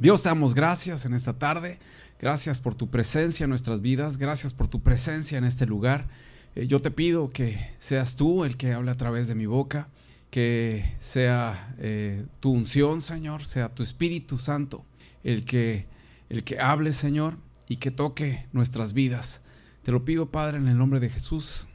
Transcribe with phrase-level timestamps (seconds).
[0.00, 1.78] Dios, te damos gracias en esta tarde.
[2.18, 4.16] Gracias por tu presencia en nuestras vidas.
[4.16, 6.08] Gracias por tu presencia en este lugar.
[6.54, 9.90] Eh, yo te pido que seas tú el que hable a través de mi boca,
[10.30, 14.86] que sea eh, tu unción, Señor, sea tu Espíritu Santo
[15.22, 15.86] el que,
[16.30, 17.36] el que hable, Señor,
[17.68, 19.42] y que toque nuestras vidas.
[19.82, 21.68] Te lo pido, Padre, en el nombre de Jesús.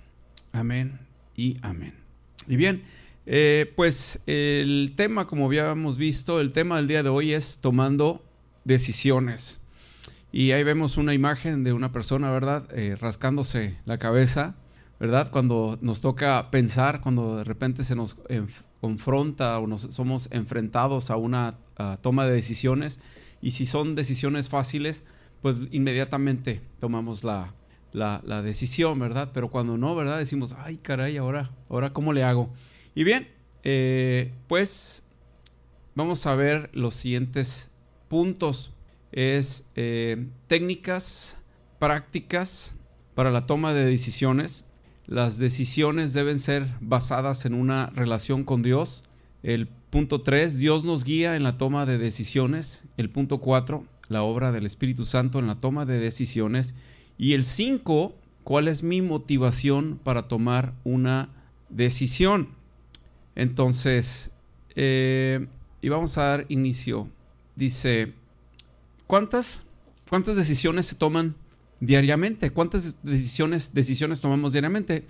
[0.52, 0.98] Amén
[1.36, 1.94] y amén.
[2.48, 2.86] Y bien,
[3.26, 8.24] eh, pues el tema, como habíamos visto, el tema del día de hoy es tomando
[8.64, 9.62] decisiones.
[10.32, 12.68] Y ahí vemos una imagen de una persona, ¿verdad?
[13.00, 14.56] rascándose la cabeza
[15.00, 15.30] ¿verdad?
[15.32, 18.18] Cuando nos toca pensar, cuando de repente se nos
[18.82, 21.56] confronta o nos somos enfrentados a una
[22.02, 23.00] toma de decisiones,
[23.42, 25.04] y si son decisiones fáciles,
[25.42, 27.54] pues inmediatamente tomamos la,
[27.92, 29.32] la, decisión, ¿verdad?
[29.34, 30.18] Pero cuando no, ¿verdad?
[30.18, 32.50] Decimos, ay, caray, ahora, ahora ¿cómo le hago?
[32.96, 33.28] Y bien,
[33.64, 35.04] eh, pues
[35.94, 37.70] vamos a ver los siguientes
[38.08, 38.74] puntos.
[39.12, 41.38] Es eh, técnicas
[41.78, 42.76] prácticas
[43.14, 44.66] para la toma de decisiones
[45.08, 49.04] las decisiones deben ser basadas en una relación con Dios.
[49.44, 52.86] El punto 3, Dios nos guía en la toma de decisiones.
[52.98, 56.74] El punto 4, la obra del Espíritu Santo en la toma de decisiones.
[57.20, 61.30] Y el 5, ¿cuál es mi motivación para tomar una
[61.70, 62.50] decisión?
[63.36, 64.32] Entonces,
[64.76, 65.46] eh,
[65.82, 67.10] y vamos a dar inicio.
[67.56, 68.14] Dice,
[69.08, 69.64] ¿cuántas,
[70.08, 71.36] cuántas decisiones se toman
[71.80, 72.52] diariamente.
[72.52, 75.06] ¿Cuántas decisiones, decisiones tomamos diariamente?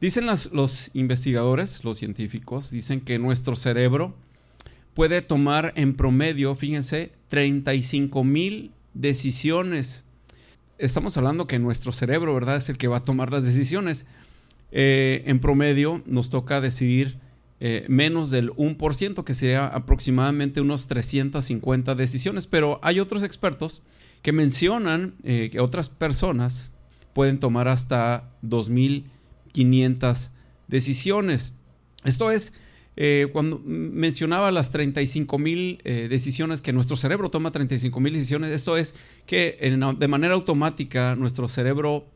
[0.00, 4.14] Dicen los investigadores, los científicos, dicen que nuestro cerebro
[4.94, 10.06] puede tomar en promedio, fíjense, 35 mil decisiones.
[10.78, 12.56] Estamos hablando que nuestro cerebro, ¿verdad?
[12.56, 14.06] Es el que va a tomar las decisiones.
[14.72, 17.18] Eh, en promedio nos toca decidir
[17.62, 23.82] eh, menos del 1%, que sería aproximadamente unos 350 decisiones, pero hay otros expertos
[24.22, 26.72] que mencionan eh, que otras personas
[27.12, 30.30] pueden tomar hasta 2.500
[30.68, 31.54] decisiones.
[32.06, 32.54] Esto es,
[32.96, 38.78] eh, cuando mencionaba las 35 mil decisiones, que nuestro cerebro toma 35 mil decisiones, esto
[38.78, 38.94] es
[39.26, 39.58] que
[39.98, 42.06] de manera automática nuestro cerebro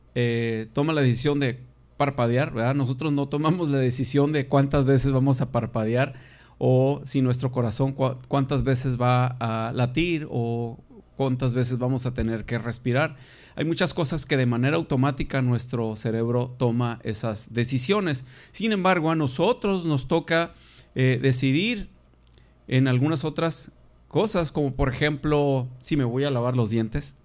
[0.73, 2.75] toma la decisión de parpadear, ¿verdad?
[2.75, 6.15] Nosotros no tomamos la decisión de cuántas veces vamos a parpadear
[6.59, 7.95] o si nuestro corazón
[8.29, 10.79] cuántas veces va a latir o
[11.17, 13.17] cuántas veces vamos a tener que respirar.
[13.57, 18.25] Hay muchas cosas que de manera automática nuestro cerebro toma esas decisiones.
[18.51, 20.55] Sin embargo, a nosotros nos toca
[20.95, 21.89] eh, decidir
[22.67, 23.71] en algunas otras
[24.09, 27.17] cosas, como por ejemplo, si me voy a lavar los dientes,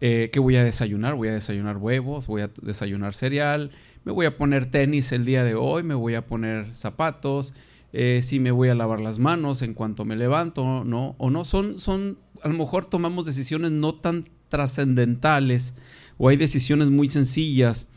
[0.00, 1.14] eh, ¿qué voy a desayunar?
[1.14, 3.70] Voy a desayunar huevos, voy a desayunar cereal,
[4.04, 7.54] me voy a poner tenis el día de hoy, me voy a poner zapatos,
[7.92, 11.14] eh, si me voy a lavar las manos en cuanto me levanto, ¿no?
[11.18, 15.74] O no, son, son a lo mejor tomamos decisiones no tan trascendentales
[16.18, 17.88] o hay decisiones muy sencillas,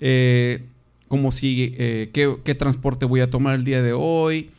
[0.00, 0.66] eh,
[1.08, 4.50] como si eh, qué, transporte voy a tomar el día de hoy,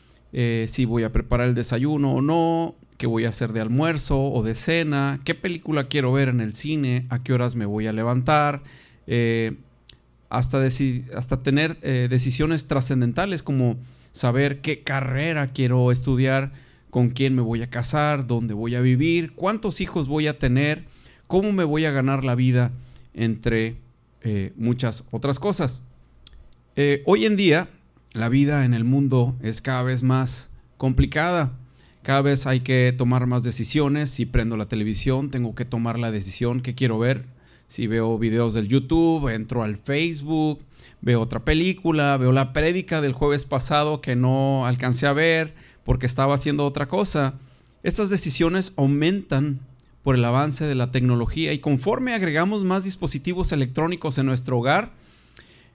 [0.67, 4.44] si voy a preparar el desayuno o no, qué voy a hacer de almuerzo o
[4.44, 7.94] de cena, qué película quiero ver en el cine, a qué horas me voy a
[7.94, 8.63] levantar,
[10.30, 10.62] hasta,
[11.16, 13.78] hasta tener decisiones trascendentales como
[14.12, 16.52] saber qué carrera quiero estudiar,
[16.90, 20.85] con quién me voy a casar, dónde voy a vivir, cuántos hijos voy a tener,
[21.28, 22.72] cómo me voy a ganar la vida,
[23.14, 23.78] entre
[24.22, 25.81] eh, muchas otras cosas.
[26.75, 27.69] Eh, hoy en día,
[28.14, 31.53] la vida en el mundo es cada vez más complicada.
[32.03, 34.09] Cada vez hay que tomar más decisiones.
[34.12, 37.25] Si prendo la televisión, tengo que tomar la decisión que quiero ver.
[37.68, 40.59] Si veo videos del YouTube, entro al Facebook,
[41.02, 45.53] veo otra película, veo la prédica del jueves pasado que no alcancé a ver,
[45.84, 47.36] porque estaba haciendo otra cosa.
[47.84, 49.59] Estas decisiones aumentan
[50.03, 54.94] por el avance de la tecnología y conforme agregamos más dispositivos electrónicos en nuestro hogar,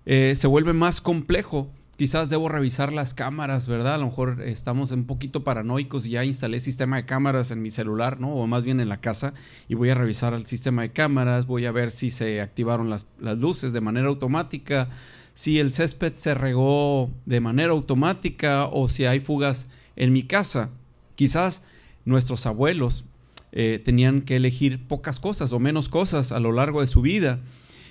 [0.06, 1.68] eh, se vuelve más complejo.
[2.00, 3.96] Quizás debo revisar las cámaras, ¿verdad?
[3.96, 7.70] A lo mejor estamos un poquito paranoicos y ya instalé sistema de cámaras en mi
[7.70, 8.36] celular, ¿no?
[8.36, 9.34] O más bien en la casa
[9.68, 13.06] y voy a revisar el sistema de cámaras, voy a ver si se activaron las,
[13.18, 14.88] luces de manera automática,
[15.34, 20.70] si el césped se regó de manera automática o si hay fugas en mi casa.
[21.16, 21.64] Quizás
[22.06, 23.04] nuestros abuelos
[23.52, 27.40] eh, tenían que elegir pocas cosas o menos cosas a lo largo de su vida.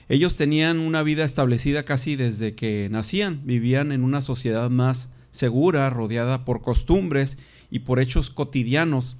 [0.10, 5.90] Ellos tenían una vida establecida casi desde que nacían, vivían en una sociedad más segura,
[5.90, 7.38] rodeada por costumbres
[7.72, 9.18] y por hechos cotidianos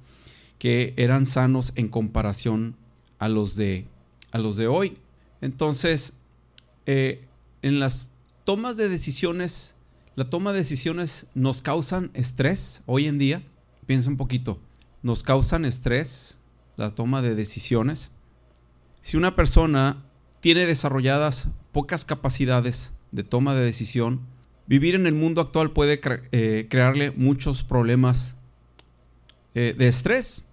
[0.58, 2.76] que eran sanos en comparación
[3.18, 3.86] a los de,
[4.32, 4.98] a los de hoy.
[5.40, 6.14] Entonces,
[6.86, 7.24] eh,
[7.62, 8.10] en las
[8.44, 9.76] tomas de decisiones
[10.16, 13.42] la toma de decisiones nos causan estrés hoy en día.
[13.86, 14.60] Piensa un poquito.
[15.02, 16.40] Nos causan estrés
[16.76, 18.12] la toma de decisiones.
[19.00, 20.04] Si una persona
[20.40, 24.20] tiene desarrolladas pocas capacidades de toma de decisión,
[24.66, 26.00] vivir en el mundo actual puede
[26.32, 28.36] eh, crearle muchos problemas
[29.54, 30.46] eh, de estrés.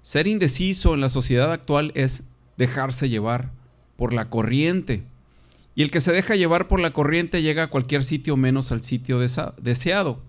[0.00, 2.24] Ser indeciso en la sociedad actual es
[2.56, 3.50] dejarse llevar
[3.96, 5.04] por la corriente.
[5.74, 8.82] Y el que se deja llevar por la corriente llega a cualquier sitio menos al
[8.82, 10.20] sitio deseado.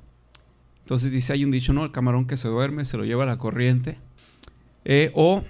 [0.80, 1.83] Entonces dice, hay un dicho, ¿no?
[1.83, 3.98] El camarón que se duerme se lo lleva a la corriente.
[4.86, 5.44] Eh, o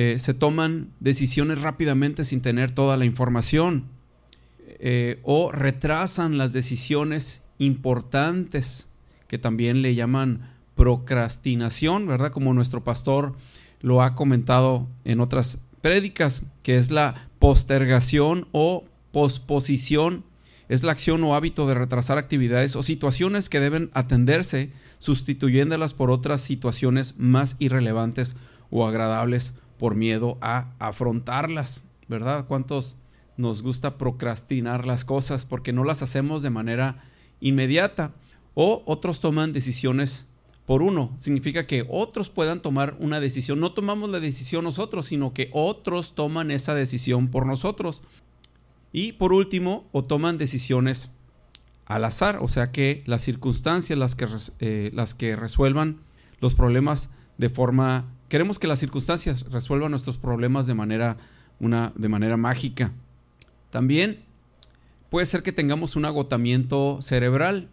[0.00, 3.86] eh, se toman decisiones rápidamente sin tener toda la información.
[4.78, 8.90] Eh, o retrasan las decisiones importantes,
[9.26, 12.30] que también le llaman procrastinación, ¿verdad?
[12.30, 13.34] Como nuestro pastor
[13.80, 20.22] lo ha comentado en otras prédicas, que es la postergación o posposición
[20.68, 26.12] es la acción o hábito de retrasar actividades o situaciones que deben atenderse, sustituyéndolas por
[26.12, 28.36] otras situaciones más irrelevantes
[28.70, 32.46] o agradables por miedo a afrontarlas, ¿verdad?
[32.46, 32.96] ¿Cuántos
[33.36, 37.04] nos gusta procrastinar las cosas porque no las hacemos de manera
[37.40, 38.12] inmediata?
[38.54, 40.28] O otros toman decisiones
[40.66, 41.14] por uno.
[41.16, 43.58] Significa que otros puedan tomar una decisión.
[43.58, 48.02] No tomamos la decisión nosotros, sino que otros toman esa decisión por nosotros.
[48.92, 51.12] Y por último, o toman decisiones
[51.86, 54.26] al azar, o sea que las circunstancias las que,
[54.60, 56.00] eh, las que resuelvan
[56.40, 57.08] los problemas
[57.38, 58.04] de forma...
[58.28, 61.16] Queremos que las circunstancias resuelvan nuestros problemas de manera,
[61.60, 62.92] una, de manera mágica.
[63.70, 64.20] También
[65.10, 67.68] puede ser que tengamos un agotamiento cerebral.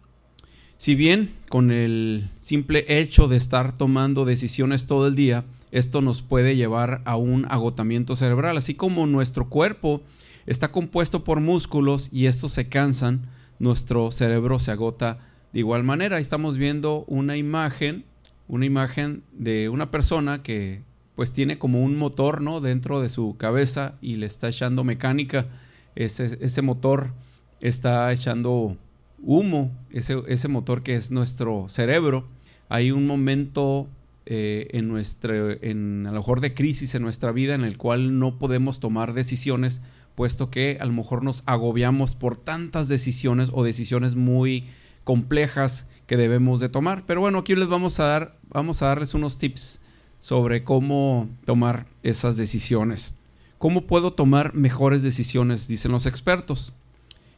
[0.78, 6.22] Si bien con el simple hecho de estar tomando decisiones todo el día, esto nos
[6.22, 10.02] puede llevar a un agotamiento cerebral, así como nuestro cuerpo
[10.46, 15.18] está compuesto por músculos y estos se cansan, nuestro cerebro se agota
[15.52, 16.18] de igual manera.
[16.18, 18.04] estamos viendo una imagen,
[18.48, 20.82] una imagen de una persona que
[21.14, 22.60] pues tiene como un motor, ¿no?
[22.60, 25.46] Dentro de su cabeza y le está echando mecánica.
[25.94, 27.12] Ese, ese motor
[27.60, 28.76] está echando
[29.18, 32.28] humo, ese, ese, motor que es nuestro cerebro.
[32.68, 33.88] Hay un momento
[34.26, 38.18] eh, en nuestro, en a lo mejor de crisis en nuestra vida en el cual
[38.18, 39.80] no podemos tomar decisiones
[40.16, 44.64] puesto que a lo mejor nos agobiamos por tantas decisiones o decisiones muy
[45.04, 47.04] complejas que debemos de tomar.
[47.06, 49.80] Pero bueno, aquí les vamos a dar, vamos a darles unos tips
[50.18, 53.18] sobre cómo tomar esas decisiones.
[53.58, 55.68] ¿Cómo puedo tomar mejores decisiones?
[55.68, 56.72] Dicen los expertos.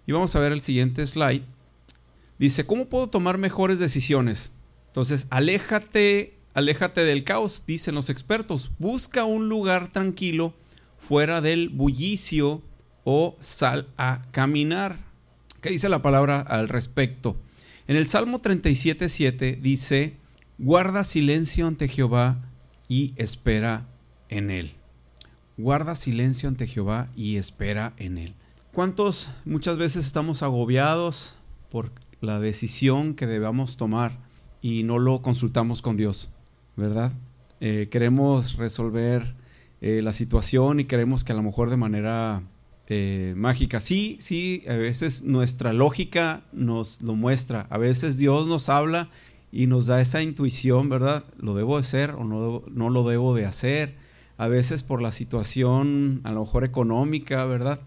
[0.07, 1.43] Y vamos a ver el siguiente slide.
[2.39, 4.53] Dice, ¿cómo puedo tomar mejores decisiones?
[4.87, 8.73] Entonces, aléjate, aléjate del caos, dicen los expertos.
[8.79, 10.55] Busca un lugar tranquilo
[10.99, 12.63] fuera del bullicio
[13.05, 14.99] o sal a caminar.
[15.61, 17.37] ¿Qué dice la palabra al respecto?
[17.89, 20.19] En el Salmo 37.7 dice,
[20.59, 22.45] guarda silencio ante Jehová
[22.87, 23.89] y espera
[24.29, 24.75] en él.
[25.57, 28.35] Guarda silencio ante Jehová y espera en él.
[28.75, 31.39] ¿Cuántos muchas veces estamos agobiados
[31.71, 31.91] por
[32.21, 34.19] la decisión que debamos tomar
[34.61, 36.31] y no lo consultamos con Dios?
[36.77, 37.15] ¿Verdad?
[37.61, 39.35] Eh, queremos resolver
[39.81, 42.43] eh, la situación y queremos que a lo mejor de manera
[42.91, 43.81] eh, mágica.
[43.81, 47.67] Sí, sí, a veces nuestra lógica nos lo muestra.
[47.69, 49.11] A veces Dios nos habla
[49.53, 51.25] y nos da esa intuición, ¿verdad?
[51.39, 53.97] ¿Lo debo de hacer o no, no lo debo de hacer?
[54.39, 57.81] A veces por la situación, a lo mejor económica, ¿verdad?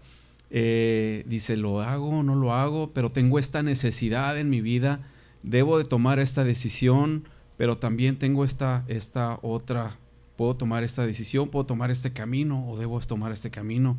[0.50, 2.92] Eh, dice, ¿lo hago no lo hago?
[2.92, 5.00] Pero tengo esta necesidad en mi vida,
[5.42, 7.24] debo de tomar esta decisión,
[7.56, 9.98] pero también tengo esta, esta otra,
[10.36, 13.96] puedo tomar esta decisión, puedo tomar este camino o debo tomar este camino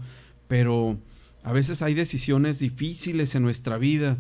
[0.48, 0.98] pero
[1.44, 4.18] a veces hay decisiones difíciles en nuestra vida.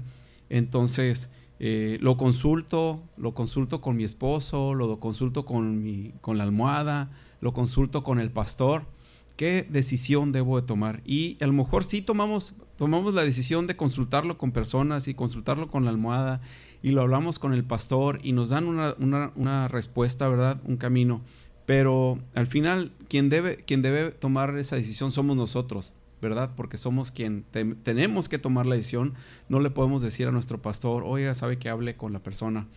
[0.50, 6.44] Entonces, eh, lo consulto, lo consulto con mi esposo, lo consulto con, mi, con la
[6.44, 8.86] almohada, lo consulto con el pastor.
[9.38, 11.02] ¿Qué decisión debo de tomar?
[11.06, 15.70] Y a lo mejor sí tomamos, tomamos la decisión de consultarlo con personas y consultarlo
[15.70, 16.42] con la almohada
[16.84, 20.62] y lo hablamos con el pastor y nos dan una, una, una respuesta, ¿verdad?
[20.66, 21.22] Un camino.
[21.66, 25.94] Pero al final, quien debe, quien debe tomar esa decisión somos nosotros.
[26.24, 26.52] ¿Verdad?
[26.56, 27.44] Porque somos quien
[27.84, 29.14] tenemos que tomar la decisión.
[29.50, 32.68] No le podemos decir a nuestro pastor, oiga, sabe que hable con la persona.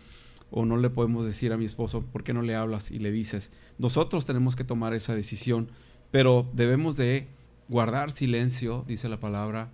[0.51, 3.09] O no le podemos decir a mi esposo, ¿por qué no le hablas y le
[3.09, 3.51] dices?
[3.77, 5.71] Nosotros tenemos que tomar esa decisión,
[6.11, 7.27] pero debemos de
[7.69, 9.71] guardar silencio, dice la palabra,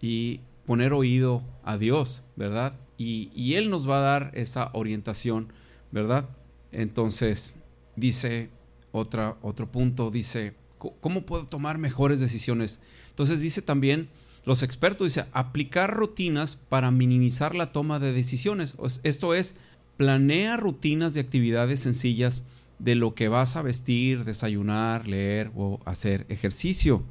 [0.00, 2.74] y poner oído a Dios, ¿verdad?
[2.98, 5.52] Y, y Él nos va a dar esa orientación,
[5.90, 6.28] ¿verdad?
[6.70, 7.54] Entonces,
[7.94, 8.50] dice
[8.92, 10.54] otra, otro punto, dice,
[11.00, 12.80] ¿cómo puedo tomar mejores decisiones?
[13.16, 14.10] Entonces dice también,
[14.44, 18.76] los expertos dice, aplicar rutinas para minimizar la toma de decisiones.
[19.04, 19.56] Esto es,
[19.96, 22.42] planea rutinas de actividades sencillas
[22.78, 27.04] de lo que vas a vestir, desayunar, leer o hacer ejercicio.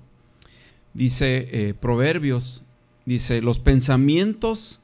[0.94, 2.62] Dice eh, Proverbios,
[3.06, 4.80] dice, los pensamientos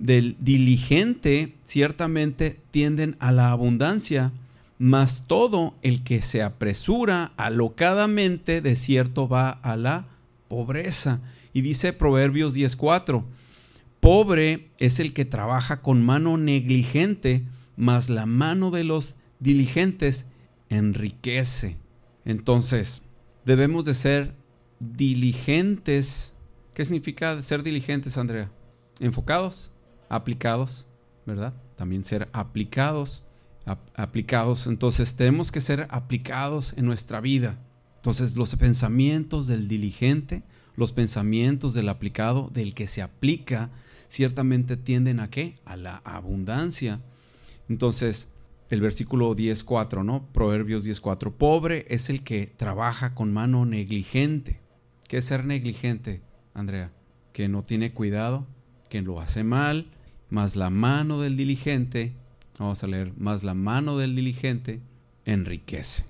[0.00, 4.32] del diligente ciertamente tienden a la abundancia,
[4.78, 10.08] mas todo el que se apresura alocadamente de cierto va a la
[10.54, 11.20] pobreza.
[11.52, 13.24] Y dice Proverbios 10:4,
[13.98, 17.44] pobre es el que trabaja con mano negligente,
[17.76, 20.26] mas la mano de los diligentes
[20.68, 21.76] enriquece.
[22.24, 23.02] Entonces,
[23.44, 24.36] debemos de ser
[24.78, 26.34] diligentes.
[26.72, 28.52] ¿Qué significa ser diligentes, Andrea?
[29.00, 29.72] Enfocados,
[30.08, 30.86] aplicados,
[31.26, 31.52] ¿verdad?
[31.74, 33.24] También ser aplicados,
[33.96, 34.68] aplicados.
[34.68, 37.58] Entonces, tenemos que ser aplicados en nuestra vida.
[38.04, 40.42] Entonces, los pensamientos del diligente,
[40.76, 43.70] los pensamientos del aplicado, del que se aplica,
[44.08, 45.58] ciertamente tienden a qué?
[45.64, 47.00] A la abundancia.
[47.66, 48.28] Entonces,
[48.68, 50.28] el versículo 10.4, ¿no?
[50.34, 51.32] Proverbios 10.4.
[51.32, 54.60] Pobre es el que trabaja con mano negligente.
[55.08, 56.20] ¿Qué es ser negligente,
[56.52, 56.92] Andrea?
[57.32, 58.46] Que no tiene cuidado,
[58.90, 59.86] que lo hace mal,
[60.28, 62.12] más la mano del diligente,
[62.58, 64.82] vamos a leer, más la mano del diligente
[65.24, 66.04] enriquece.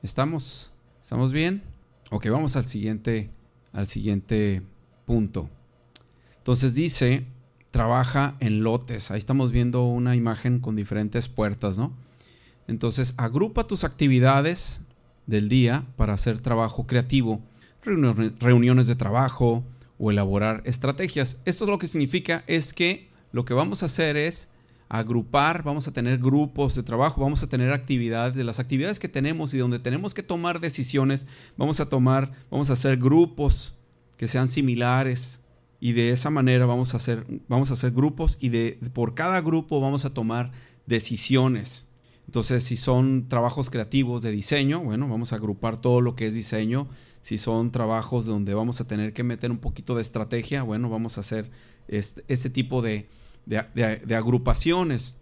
[0.00, 0.69] ¿Estamos?
[1.10, 1.64] ¿Estamos bien?
[2.12, 3.30] Ok, vamos al siguiente,
[3.72, 4.62] al siguiente
[5.06, 5.50] punto.
[6.36, 7.26] Entonces dice,
[7.72, 9.10] trabaja en lotes.
[9.10, 11.92] Ahí estamos viendo una imagen con diferentes puertas, ¿no?
[12.68, 14.82] Entonces, agrupa tus actividades
[15.26, 17.40] del día para hacer trabajo creativo,
[17.82, 19.64] reuniones de trabajo
[19.98, 21.38] o elaborar estrategias.
[21.44, 24.48] Esto lo que significa es que lo que vamos a hacer es
[24.90, 29.08] agrupar, vamos a tener grupos de trabajo, vamos a tener actividades, de las actividades que
[29.08, 33.74] tenemos y donde tenemos que tomar decisiones, vamos a tomar, vamos a hacer grupos
[34.18, 35.40] que sean similares,
[35.80, 39.40] y de esa manera vamos a hacer, vamos a hacer grupos y de, por cada
[39.40, 40.52] grupo vamos a tomar
[40.86, 41.86] decisiones.
[42.26, 46.34] Entonces, si son trabajos creativos de diseño, bueno, vamos a agrupar todo lo que es
[46.34, 46.86] diseño.
[47.22, 51.16] Si son trabajos donde vamos a tener que meter un poquito de estrategia, bueno, vamos
[51.16, 51.50] a hacer
[51.88, 53.08] este, tipo de,
[53.50, 55.16] de, agrupaciones.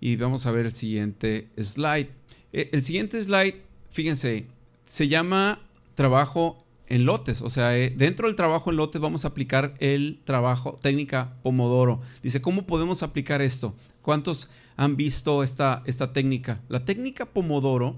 [0.00, 2.10] Y vamos a ver el siguiente slide.
[2.52, 4.46] E, el siguiente slide, fíjense,
[4.86, 5.60] se llama
[5.94, 7.42] trabajo en lotes.
[7.42, 12.00] O sea, eh, dentro del trabajo en lotes vamos a aplicar el trabajo técnica Pomodoro.
[12.22, 13.74] Dice, ¿cómo podemos aplicar esto?
[14.02, 16.60] ¿Cuántos han visto esta, esta técnica?
[16.68, 17.96] La técnica Pomodoro,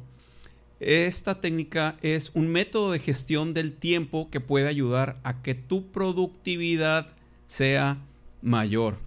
[0.80, 5.90] esta técnica es un método de gestión del tiempo que puede ayudar a que tu
[5.90, 7.08] productividad
[7.46, 7.98] sea
[8.42, 9.03] mayor.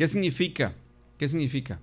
[0.00, 0.72] ¿Qué significa?
[1.18, 1.78] ¿Qué significa?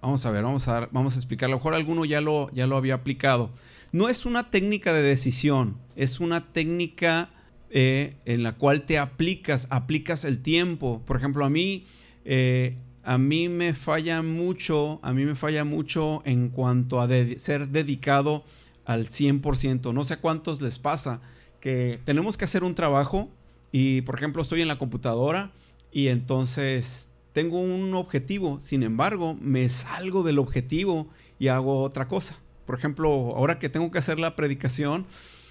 [0.00, 1.48] Vamos a ver, vamos a, vamos a explicar.
[1.48, 3.50] A lo mejor alguno ya lo, ya lo había aplicado.
[3.90, 7.30] No es una técnica de decisión, es una técnica
[7.70, 11.02] eh, en la cual te aplicas, aplicas el tiempo.
[11.04, 11.86] Por ejemplo, a mí,
[12.24, 17.66] eh, a mí me falla mucho, a mí me falla mucho en cuanto a ser
[17.70, 18.44] dedicado
[18.84, 19.92] al 100%.
[19.92, 21.20] No sé a cuántos les pasa
[21.58, 23.28] que tenemos que hacer un trabajo
[23.72, 25.50] y, por ejemplo, estoy en la computadora
[25.90, 27.09] y entonces
[27.40, 32.36] tengo un objetivo, sin embargo, me salgo del objetivo y hago otra cosa
[32.70, 35.04] por ejemplo, ahora que tengo que hacer la predicación,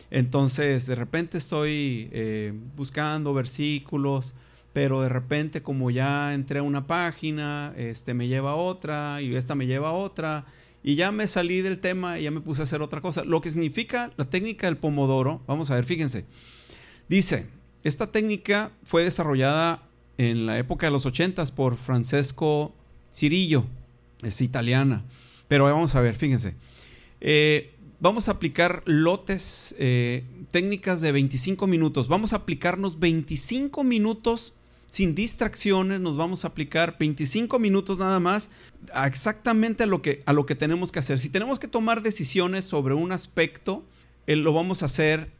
[0.09, 4.35] entonces de repente estoy eh, buscando versículos,
[4.71, 9.35] pero de repente como ya entré a una página, este me lleva a otra y
[9.35, 10.45] esta me lleva a otra
[10.81, 13.25] y ya me salí del tema y ya me puse a hacer otra cosa.
[13.25, 16.23] Lo que significa la técnica del pomodoro, vamos a ver, fíjense.
[17.09, 17.47] Dice,
[17.83, 19.88] esta técnica fue desarrollada
[20.19, 22.73] en la época de los ochentas por Francesco
[23.09, 23.63] Cirillo,
[24.21, 25.05] es italiana.
[25.47, 26.55] Pero vamos a ver, fíjense.
[27.21, 32.09] Eh, vamos a aplicar lotes, eh, técnicas de 25 minutos.
[32.09, 34.55] Vamos a aplicarnos 25 minutos
[34.89, 36.01] sin distracciones.
[36.01, 38.49] Nos vamos a aplicar 25 minutos nada más
[38.93, 41.19] a exactamente a lo, que, a lo que tenemos que hacer.
[41.19, 43.85] Si tenemos que tomar decisiones sobre un aspecto,
[44.27, 45.31] eh, lo vamos a hacer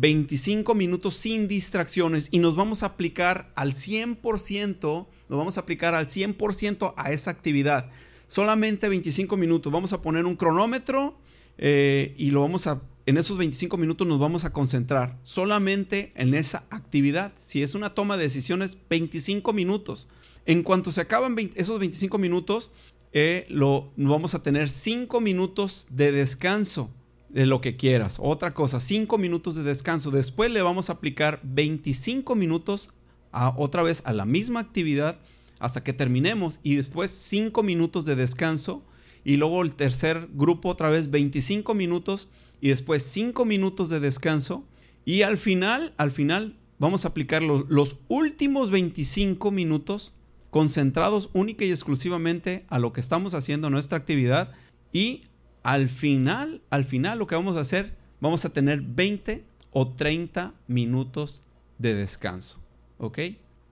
[0.00, 4.80] 25 minutos sin distracciones y nos vamos a aplicar al 100%,
[5.28, 7.90] nos vamos a aplicar al 100% a esa actividad.
[8.28, 9.72] Solamente 25 minutos.
[9.72, 11.18] Vamos a poner un cronómetro
[11.56, 16.34] eh, y lo vamos a, en esos 25 minutos nos vamos a concentrar solamente en
[16.34, 17.32] esa actividad.
[17.36, 20.06] Si es una toma de decisiones, 25 minutos.
[20.46, 22.70] En cuanto se acaban esos 25 minutos,
[23.12, 26.90] eh, lo, vamos a tener 5 minutos de descanso
[27.28, 28.18] de lo que quieras.
[28.20, 30.10] Otra cosa, 5 minutos de descanso.
[30.10, 32.90] Después le vamos a aplicar 25 minutos
[33.32, 35.18] a, otra vez a la misma actividad
[35.58, 36.60] hasta que terminemos.
[36.62, 38.82] Y después 5 minutos de descanso.
[39.24, 42.28] Y luego el tercer grupo otra vez 25 minutos.
[42.60, 44.64] Y después 5 minutos de descanso.
[45.04, 50.14] Y al final, al final vamos a aplicar los, los últimos 25 minutos
[50.50, 54.52] concentrados única y exclusivamente a lo que estamos haciendo, nuestra actividad.
[54.92, 55.22] Y
[55.62, 60.54] al final, al final lo que vamos a hacer, vamos a tener 20 o 30
[60.66, 61.42] minutos
[61.78, 62.60] de descanso.
[62.98, 63.18] ¿Ok?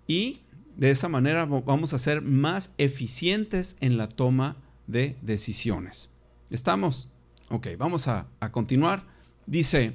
[0.07, 0.40] Y
[0.76, 6.11] de esa manera vamos a ser más eficientes en la toma de decisiones.
[6.50, 7.11] ¿Estamos?
[7.49, 9.05] Ok, vamos a, continuar.
[9.47, 9.95] Dice,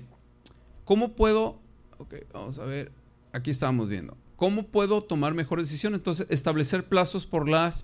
[0.86, 1.60] ¿cómo puedo...
[1.98, 2.92] Ok, vamos a ver,
[3.32, 4.18] aquí estamos viendo.
[4.36, 6.00] ¿Cómo puedo tomar mejores decisiones?
[6.00, 7.28] Entonces, establecer plazos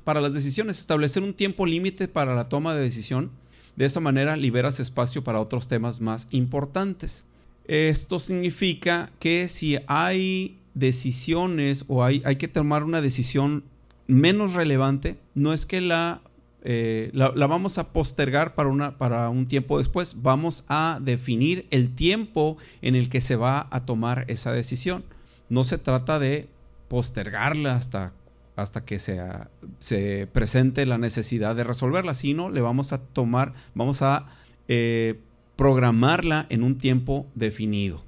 [0.03, 3.31] para las decisiones, establecer un tiempo límite para la toma de decisión.
[3.77, 7.25] De esa manera liberas espacio para otros temas más importantes.
[7.65, 13.63] Esto significa que si hay decisiones o hay, hay que tomar una decisión
[14.07, 16.21] menos relevante, no es que la,
[16.63, 21.93] eh, la, vamos a postergar para, una, para un tiempo después, vamos a definir el
[21.93, 25.03] tiempo en el que se va a tomar esa decisión.
[25.49, 26.49] No se trata de
[26.87, 28.13] postergarla hasta,
[28.57, 34.01] hasta que sea, se presente la necesidad de resolverla, sino le vamos a tomar, vamos
[34.01, 34.25] a
[34.67, 35.19] eh,
[35.55, 38.03] programarla en un tiempo definido.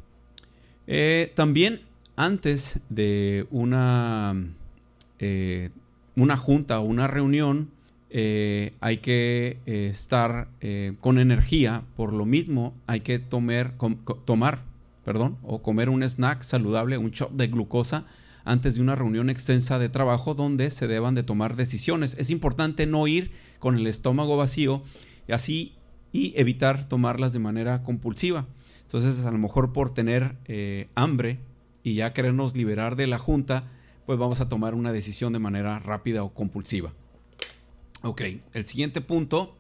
[0.87, 1.81] Eh, también
[2.15, 4.35] antes de una,
[5.19, 5.69] eh,
[6.15, 7.69] una junta o una reunión,
[8.11, 10.49] hay que estar
[10.99, 11.83] con energía.
[11.95, 13.75] Por lo mismo, hay que tomar,
[14.25, 14.63] tomar
[15.05, 18.05] perdón, o comer un snack saludable, un shot de glucosa
[18.49, 22.15] antes de una reunión extensa de trabajo donde se deban de tomar decisiones.
[22.17, 24.81] Es importante no ir con el estómago vacío
[25.27, 25.75] y así
[26.11, 28.47] y evitar tomarlas de manera compulsiva.
[28.81, 30.35] Entonces, a lo mejor por tener
[30.95, 31.39] hambre
[31.83, 33.67] y ya querernos liberar de la junta,
[34.07, 36.91] pues vamos a tomar una decisión de manera rápida o compulsiva.
[38.01, 38.21] Ok,
[38.53, 39.55] el siguiente punto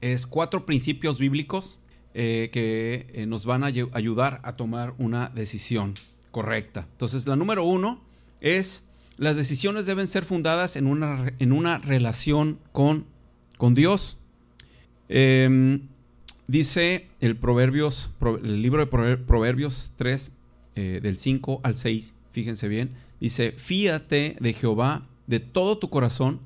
[0.00, 1.78] es cuatro principios bíblicos
[2.14, 5.92] eh, que eh, nos van a ayudar a tomar una decisión
[6.30, 6.88] correcta.
[6.92, 8.00] Entonces, la número uno
[8.40, 8.86] es
[9.20, 13.04] las decisiones deben ser fundadas en una, en una relación con,
[13.58, 14.16] con Dios.
[15.10, 15.88] Em,
[16.46, 18.10] dice el, Proverbios,
[18.42, 20.32] el libro de Proverbios 3,
[20.74, 26.40] eh, del 5 al 6, fíjense bien, dice, fíate de Jehová de todo tu corazón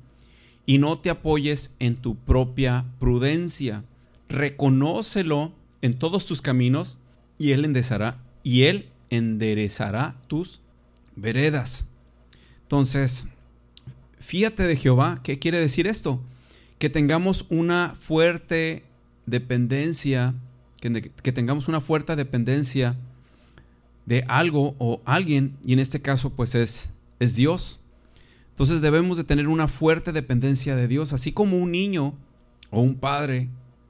[0.65, 3.85] y no te apoyes en tu propia prudencia.
[4.27, 6.97] Reconócelo en todos tus caminos
[7.39, 10.59] y él enderezará y él enderezará tus
[11.15, 11.87] veredas.
[12.63, 13.27] Entonces,
[14.19, 16.21] fíate de Jehová, ¿qué quiere decir esto?
[16.79, 18.83] Que tengamos una fuerte
[19.25, 20.33] dependencia,
[20.81, 22.95] que, que tengamos una fuerte dependencia
[24.05, 27.79] de algo o alguien, y en este caso pues es, es Dios.
[28.51, 32.13] Entonces debemos de tener una fuerte dependencia de Dios, así como un niño
[32.69, 33.49] o un padre,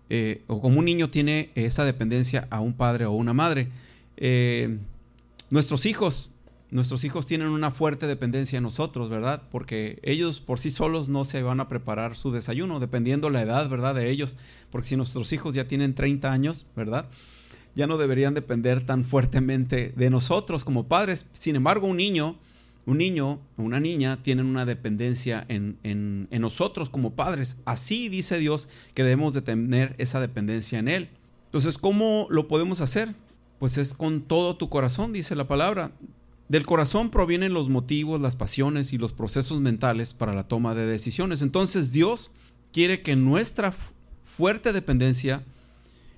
[0.09, 3.69] eh, o como un niño tiene esa dependencia a un padre o una madre.
[4.17, 4.77] Eh,
[5.49, 6.31] nuestros hijos,
[6.75, 9.43] nuestros hijos tienen una fuerte dependencia a nosotros, ¿verdad?
[9.51, 13.67] Porque ellos por sí solos no se van a preparar su desayuno, dependiendo la edad,
[13.67, 13.95] ¿verdad?
[13.95, 14.37] De ellos.
[14.69, 17.07] Porque si nuestros hijos ya tienen 30 años, ¿verdad?
[17.75, 21.25] ya no deberían depender tan fuertemente de nosotros como padres.
[21.33, 22.37] Sin embargo, un niño,
[22.85, 27.57] un niño o una niña tienen una dependencia en, en, nosotros como padres.
[27.65, 31.09] Así dice Dios que debemos de tener esa dependencia en Él.
[31.45, 33.13] Entonces, ¿cómo lo podemos hacer?
[33.59, 35.91] Pues es con todo tu corazón, dice la palabra.
[36.47, 40.85] Del corazón provienen los motivos, las pasiones y los procesos mentales para la toma de
[40.85, 41.41] decisiones.
[41.41, 42.31] Entonces Dios
[42.71, 43.73] quiere que nuestra
[44.23, 45.43] fuerte dependencia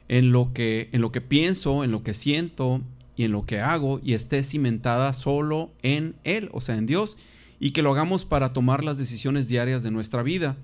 [0.10, 2.82] en lo que, en lo que pienso, en lo que siento
[3.16, 7.18] y en lo que hago y esté cimentada solo en Él, o sea, en Dios,
[7.60, 10.58] y que lo hagamos para tomar las decisiones diarias de nuestra vida.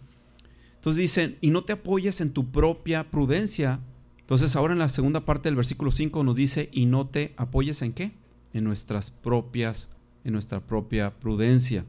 [0.76, 3.80] Entonces dicen, y no te apoyes en tu propia prudencia.
[4.20, 7.82] Entonces ahora en la segunda parte del versículo 5 nos dice, y no te apoyes
[7.82, 8.12] en qué?
[8.54, 9.90] En nuestras propias,
[10.24, 11.86] en nuestra propia prudencia.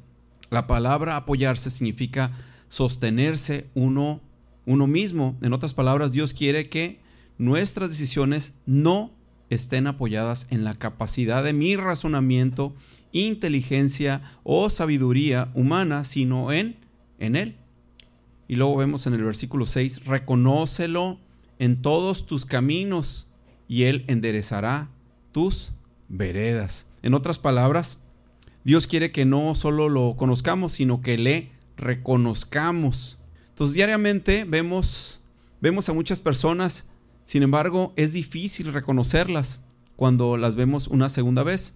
[0.50, 2.32] La palabra apoyarse significa
[2.68, 4.20] sostenerse uno,
[4.66, 5.36] uno mismo.
[5.42, 7.00] En otras palabras, Dios quiere que
[7.38, 9.10] nuestras decisiones no
[9.50, 12.74] estén apoyadas en la capacidad de mi razonamiento,
[13.12, 16.76] inteligencia o sabiduría humana, sino en,
[17.18, 17.56] en Él.
[18.48, 21.18] Y luego vemos en el versículo 6, reconócelo
[21.58, 23.28] en todos tus caminos
[23.68, 24.90] y Él enderezará
[25.32, 25.72] tus
[26.08, 26.86] veredas.
[27.02, 27.98] En otras palabras,
[28.64, 33.18] Dios quiere que no solo lo conozcamos, sino que le reconozcamos.
[33.50, 35.20] Entonces diariamente vemos,
[35.60, 36.86] vemos a muchas personas
[37.24, 39.62] sin embargo, es difícil reconocerlas
[39.96, 41.74] cuando las vemos una segunda vez,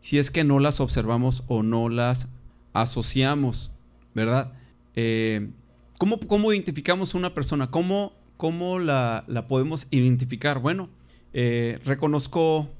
[0.00, 2.28] si es que no las observamos o no las
[2.72, 3.72] asociamos,
[4.14, 4.52] ¿verdad?
[4.94, 5.50] Eh,
[5.98, 7.70] ¿cómo, identificamos una persona?
[7.70, 10.60] ¿Cómo, cómo la, podemos identificar?
[10.60, 10.88] Bueno,
[11.34, 12.70] eh, reconozco,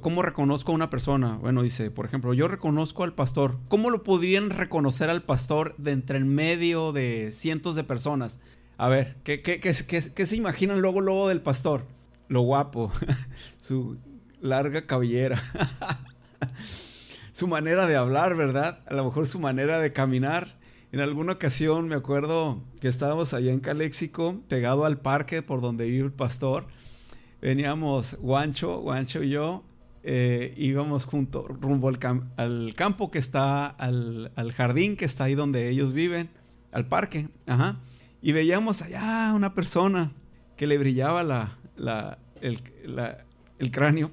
[0.00, 1.36] ¿cómo reconozco a una persona?
[1.36, 3.58] Bueno, dice, por ejemplo, yo reconozco al pastor.
[3.68, 8.40] ¿Cómo lo podrían reconocer al pastor de entre el medio de cientos de personas?
[8.76, 11.86] A ver, ¿qué, qué, qué, qué se imaginan luego, luego del pastor?
[12.28, 12.92] Lo guapo,
[13.58, 13.98] su
[14.40, 15.42] larga cabellera,
[17.32, 18.80] su manera de hablar, ¿verdad?
[18.86, 20.58] A lo mejor su manera de caminar.
[20.92, 25.86] En alguna ocasión me acuerdo que estábamos allá en Caléxico, pegado al parque por donde
[25.86, 26.66] vive el pastor.
[27.40, 29.62] Veníamos Guancho, Guancho y yo,
[30.02, 35.92] eh, íbamos junto, rumbo al, campo que está, al, jardín que está ahí donde ellos
[35.92, 36.30] viven,
[36.72, 37.80] al parque, ajá.
[38.22, 40.12] Y veíamos allá una persona
[40.56, 44.10] que le brillaba la, el, cráneo.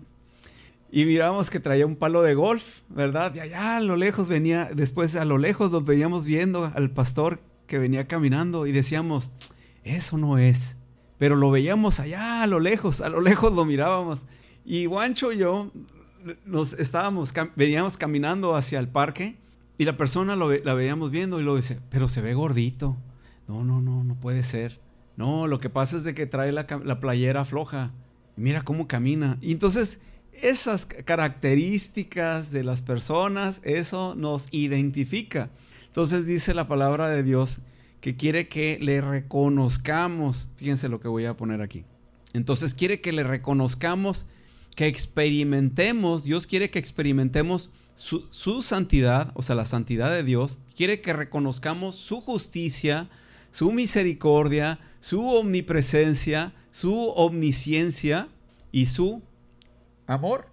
[0.89, 3.35] Y miramos que traía un palo de golf, ¿verdad?
[3.35, 7.41] Y allá a lo lejos venía, después a lo lejos nos veníamos viendo al pastor
[7.67, 9.31] que venía caminando y decíamos,
[9.83, 10.77] eso no es.
[11.17, 14.21] Pero lo veíamos allá a lo lejos, a lo lejos lo mirábamos.
[14.69, 15.71] Y Guancho y yo
[16.45, 19.37] nos estábamos, veníamos caminando hacia el parque
[19.77, 22.97] y la persona la veíamos viendo y lo dice, pero se ve gordito.
[23.47, 24.81] No, no, no, no puede ser.
[25.15, 27.93] No, lo que pasa es de que trae la, la playera floja.
[28.35, 29.37] Mira cómo camina.
[29.39, 30.01] Y entonces,
[30.33, 35.49] esas características de las personas, eso nos identifica.
[35.85, 37.59] Entonces dice la palabra de Dios
[38.01, 40.51] que quiere que le reconozcamos.
[40.57, 41.85] Fíjense lo que voy a poner aquí.
[42.33, 44.27] Entonces quiere que le reconozcamos,
[44.77, 50.59] que experimentemos, Dios quiere que experimentemos su, santidad, o sea, la santidad de Dios.
[50.75, 53.09] Quiere que reconozcamos su justicia,
[53.49, 58.27] su misericordia, su omnipresencia, su omnisciencia
[58.71, 59.23] y su
[60.05, 60.45] amor.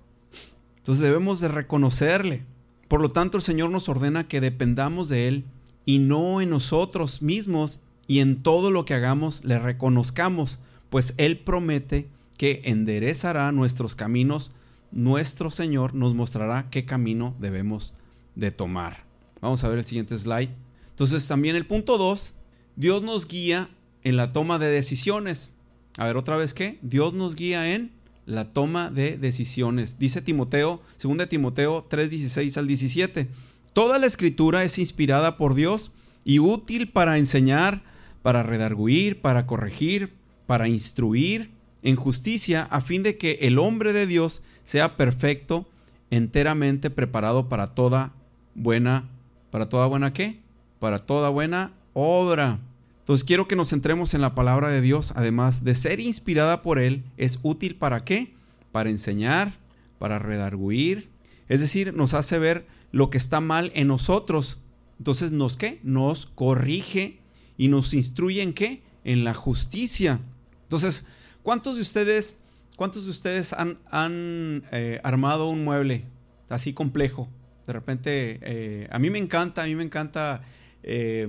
[0.79, 2.47] Entonces debemos de reconocerle.
[2.89, 5.45] Por lo tanto, el Señor nos ordena que dependamos de Él
[5.85, 11.41] y no en nosotros mismos y en todo lo que hagamos le reconozcamos, pues Él
[11.41, 14.53] promete que enderezará nuestros caminos.
[14.93, 17.95] Nuestro Señor nos mostrará qué camino debemos
[18.35, 19.05] de tomar.
[19.41, 20.51] Vamos a ver el siguiente slide.
[20.91, 22.35] Entonces también el punto 2
[22.77, 23.71] Dios nos guía
[24.03, 25.53] en la toma de decisiones.
[25.97, 26.79] A ver, otra vez qué?
[26.83, 27.93] Dios nos guía en
[28.27, 29.99] la toma de decisiones.
[29.99, 33.29] Dice Timoteo, 2 Timoteo 3:16 al 17.
[33.73, 35.93] Toda la escritura es inspirada por Dios
[36.25, 37.83] y útil para enseñar,
[38.23, 40.15] para redarguir, para corregir,
[40.47, 41.51] para instruir
[41.85, 45.69] en justicia, a fin de que el hombre de Dios sea perfecto,
[46.11, 48.13] enteramente preparado para toda
[48.55, 49.09] buena,
[49.51, 50.41] para toda buena qué?
[50.81, 52.59] Para toda buena obra.
[53.01, 56.79] Entonces quiero que nos centremos en la palabra de Dios, además de ser inspirada por
[56.79, 58.35] Él, es útil para qué?
[58.73, 59.53] Para enseñar,
[59.99, 61.11] para redarguir,
[61.49, 64.59] es decir, nos hace ver lo que está mal en nosotros.
[64.99, 65.81] Entonces, ¿nos qué?
[65.83, 67.19] Nos corrige
[67.59, 68.83] y nos instruye en qué?
[69.05, 70.21] En la justicia.
[70.63, 71.07] Entonces,
[71.45, 72.41] ¿cuántos de ustedes,
[72.77, 76.07] cuántos de ustedes han, eh, armado un mueble
[76.49, 77.29] así complejo?
[77.69, 80.43] De repente, eh, a mí me encanta, a mí me encanta
[80.83, 81.29] eh,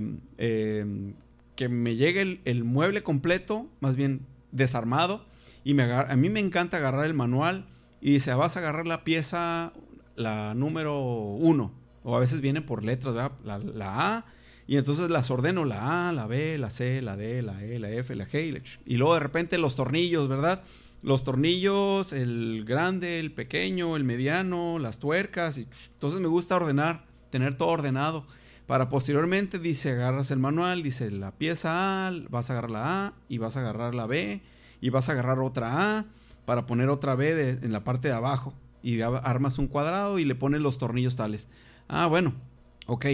[1.54, 5.24] que me llegue el, mueble completo, más bien desarmado,
[5.62, 7.66] y me a mí me encanta agarrar el manual
[8.00, 9.72] y dice, vas a agarrar la pieza,
[10.14, 14.26] la número uno, o a veces viene por letras, la, la, A,
[14.66, 17.90] y entonces las ordeno, la A, la B, la C, la D, la E, la
[17.90, 20.62] F, la G, y, y luego de repente los tornillos, ¿verdad?
[21.02, 27.04] Los tornillos, el grande, el pequeño, el mediano, las tuercas, y entonces me gusta ordenar,
[27.30, 28.26] tener todo ordenado.
[28.66, 33.14] Para posteriormente, dice, agarras el manual, dice la pieza A, vas a agarrar la A
[33.28, 34.42] y vas a agarrar la B
[34.80, 36.06] y vas a agarrar otra A
[36.44, 38.54] para poner otra B en la parte de abajo.
[38.82, 41.48] Y armas un cuadrado y le pones los tornillos tales.
[41.86, 42.34] Ah, bueno,
[42.86, 43.06] ok.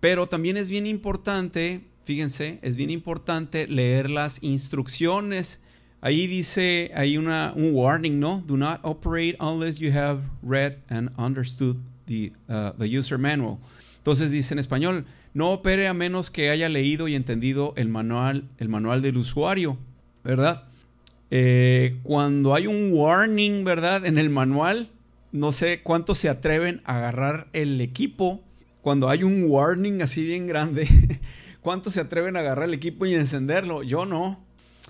[0.00, 5.60] Pero también es bien importante, fíjense, es bien importante leer las instrucciones.
[6.00, 8.42] Ahí dice, hay una, un warning, ¿no?
[8.46, 13.58] Do not operate unless you have read and understood the, uh, the user manual.
[13.98, 18.48] Entonces dice en español, no opere a menos que haya leído y entendido el manual,
[18.58, 19.76] el manual del usuario,
[20.24, 20.64] ¿verdad?
[21.30, 24.04] Eh, cuando hay un warning, ¿verdad?
[24.06, 24.88] En el manual,
[25.32, 28.42] no sé cuántos se atreven a agarrar el equipo.
[28.82, 30.88] Cuando hay un warning así bien grande,
[31.60, 33.82] ¿cuántos se atreven a agarrar el equipo y encenderlo?
[33.82, 34.44] Yo no.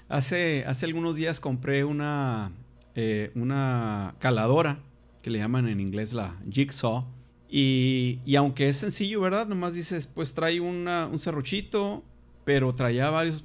[0.09, 2.53] Hace, hace algunos días compré una,
[2.95, 4.81] eh, una caladora,
[5.23, 7.05] que le llaman en inglés la jigsaw
[7.51, 9.47] y, aunque es sencillo, ¿verdad?
[9.49, 12.05] Nomás dices, pues trae un serruchito,
[12.45, 13.43] pero traía varios,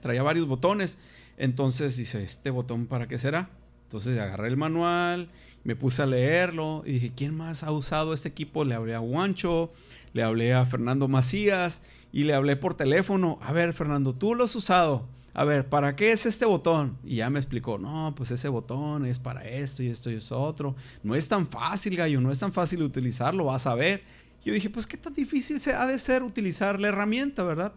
[0.00, 0.96] traía, varios botones.
[1.36, 3.50] Entonces dice, ¿este botón para qué será?
[3.84, 5.28] Entonces agarré el manual,
[5.64, 8.64] me puse a leerlo y dije, ¿quién más ha usado este equipo?
[8.64, 9.72] Le hablé a Juancho,
[10.12, 13.38] le hablé a Fernando Macías y le hablé por teléfono.
[13.42, 16.98] A ver, Fernando, tú lo has usado a ver, ¿para qué es este botón?
[17.02, 20.38] Y ya me explicó, no, pues ese botón es para esto y esto y eso
[20.38, 20.76] otro.
[21.02, 24.02] No es tan fácil, gallo, no es tan fácil utilizarlo, vas a ver.
[24.44, 27.72] Yo dije, pues qué tan difícil se ha de ser utilizar la herramienta, ¿verdad?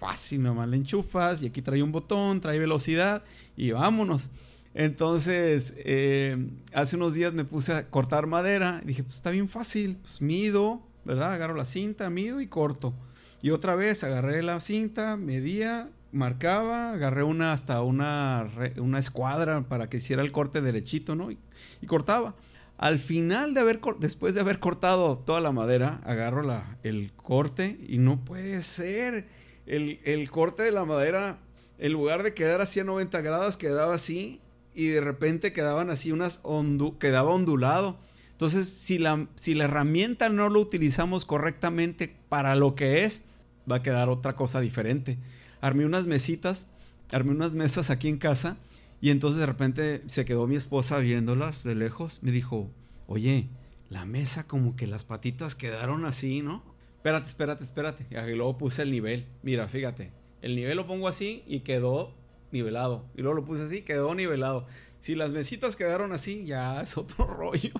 [0.00, 3.22] fácil, nomás le enchufas y aquí trae un botón, trae velocidad
[3.54, 4.30] y vámonos.
[4.74, 8.80] Entonces, eh, hace unos días me puse a cortar madera.
[8.84, 9.96] Y dije, pues está bien fácil.
[9.96, 11.32] Pues mido, ¿verdad?
[11.32, 12.94] Agarro la cinta, mido y corto.
[13.42, 19.88] Y otra vez agarré la cinta, medía, marcaba, agarré una hasta una, una escuadra para
[19.88, 21.30] que hiciera el corte derechito, ¿no?
[21.30, 21.38] Y,
[21.86, 22.34] cortaba.
[22.76, 27.78] Al final de haber, después de haber cortado toda la madera, agarro la, el corte
[27.88, 29.28] y no puede ser.
[29.66, 31.38] El, el corte de la madera,
[31.78, 34.40] en lugar de quedar así a 90 grados, quedaba así
[34.74, 37.98] y de repente quedaban así unas ondu quedaba ondulado.
[38.32, 43.24] Entonces, si la, si la herramienta no lo utilizamos correctamente para lo que es,
[43.70, 45.18] va a quedar otra cosa diferente.
[45.60, 46.68] Armé unas mesitas,
[47.12, 48.56] armé unas mesas aquí en casa
[49.00, 52.20] y entonces de repente se quedó mi esposa viéndolas de lejos.
[52.22, 52.70] Me dijo,
[53.06, 53.48] oye,
[53.90, 56.62] la mesa como que las patitas quedaron así, ¿no?
[56.96, 58.06] Espérate, espérate, espérate.
[58.10, 59.26] Y luego puse el nivel.
[59.42, 62.14] Mira, fíjate, el nivel lo pongo así y quedó
[62.52, 63.04] nivelado.
[63.16, 64.66] Y luego lo puse así, quedó nivelado.
[64.98, 67.72] Si las mesitas quedaron así, ya es otro rollo.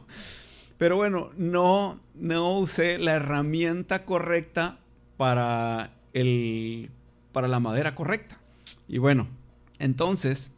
[0.79, 4.79] Pero bueno, no, no usé la herramienta correcta
[5.17, 6.91] para, el,
[7.33, 8.41] para la madera correcta.
[8.89, 9.29] Y bueno,
[9.79, 10.53] entonces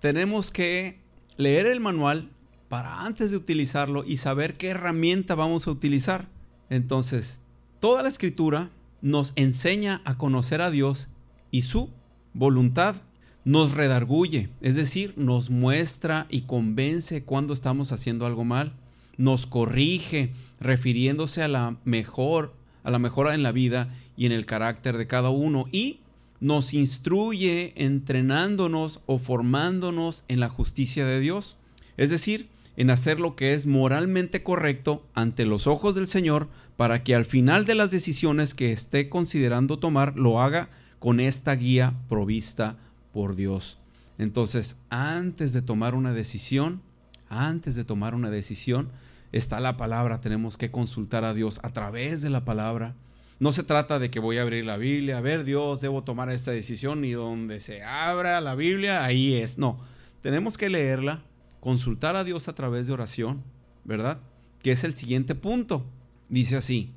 [0.00, 0.98] tenemos que
[1.36, 2.30] leer el manual
[2.68, 6.26] para antes de utilizarlo y saber qué herramienta vamos a utilizar.
[6.70, 7.40] Entonces,
[7.78, 11.10] toda la escritura nos enseña a conocer a Dios
[11.50, 11.90] y su
[12.32, 12.96] voluntad
[13.44, 18.72] nos redarguye, es decir, nos muestra y convence cuando estamos haciendo algo mal,
[19.16, 24.46] nos corrige, refiriéndose a la mejor, a la mejora en la vida y en el
[24.46, 26.00] carácter de cada uno y
[26.40, 31.58] nos instruye entrenándonos o formándonos en la justicia de Dios,
[31.96, 37.04] es decir, en hacer lo que es moralmente correcto ante los ojos del Señor para
[37.04, 41.94] que al final de las decisiones que esté considerando tomar lo haga con esta guía
[42.08, 42.78] provista
[43.14, 43.78] por Dios.
[44.18, 46.82] Entonces, antes de tomar una decisión,
[47.30, 48.90] antes de tomar una decisión,
[49.32, 50.20] está la palabra.
[50.20, 52.94] Tenemos que consultar a Dios a través de la palabra.
[53.38, 56.30] No se trata de que voy a abrir la Biblia, a ver Dios, debo tomar
[56.30, 59.58] esta decisión y donde se abra la Biblia, ahí es.
[59.58, 59.80] No,
[60.20, 61.22] tenemos que leerla,
[61.60, 63.42] consultar a Dios a través de oración,
[63.84, 64.18] ¿verdad?
[64.62, 65.84] Que es el siguiente punto.
[66.28, 66.92] Dice así,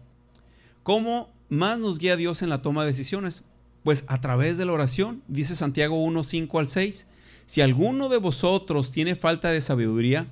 [0.84, 3.44] ¿cómo más nos guía Dios en la toma de decisiones?
[3.88, 7.08] Pues a través de la oración, dice Santiago 1, 5 al 6,
[7.46, 10.28] si alguno de vosotros tiene falta de sabiduría,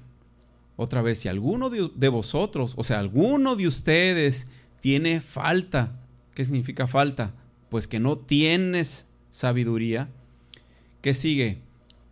[0.76, 4.48] otra vez, si alguno de, vosotros, o sea, alguno de ustedes
[4.82, 5.94] tiene falta,
[6.34, 7.32] ¿qué significa falta?
[7.70, 10.10] Pues que no tienes sabiduría.
[11.02, 11.60] ¿Qué sigue?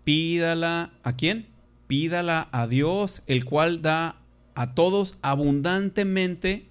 [0.06, 1.48] Pídala a quién?
[1.88, 4.16] Pídala a Dios, el cual da
[4.56, 6.68] a todos abundantemente.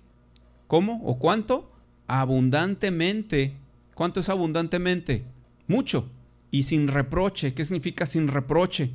[0.67, 1.03] ¿Cómo?
[1.05, 1.71] ¿O cuánto?
[2.07, 3.61] Abundantemente
[4.03, 5.23] ¿Cuánto es abundantemente?
[5.69, 6.11] Mucho.
[6.51, 7.55] Y sin reproche.
[7.55, 8.91] ¿Qué significa sin reproche?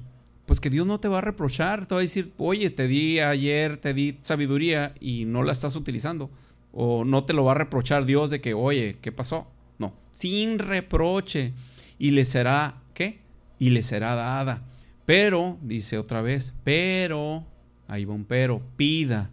[0.46, 3.22] Pues que Dios no te va a reprochar, te va a decir, oye, te di
[3.22, 6.30] ayer, te di sabiduría y no la estás utilizando.
[6.74, 9.48] O no te lo va a reprochar Dios de que, oye, ¿qué pasó?
[9.78, 11.54] No, sin reproche.
[11.98, 13.22] Y le será, ¿qué?
[13.60, 14.65] Y le será dada.
[15.06, 17.46] Pero, dice otra vez, pero,
[17.88, 19.30] ahí va un pero, pida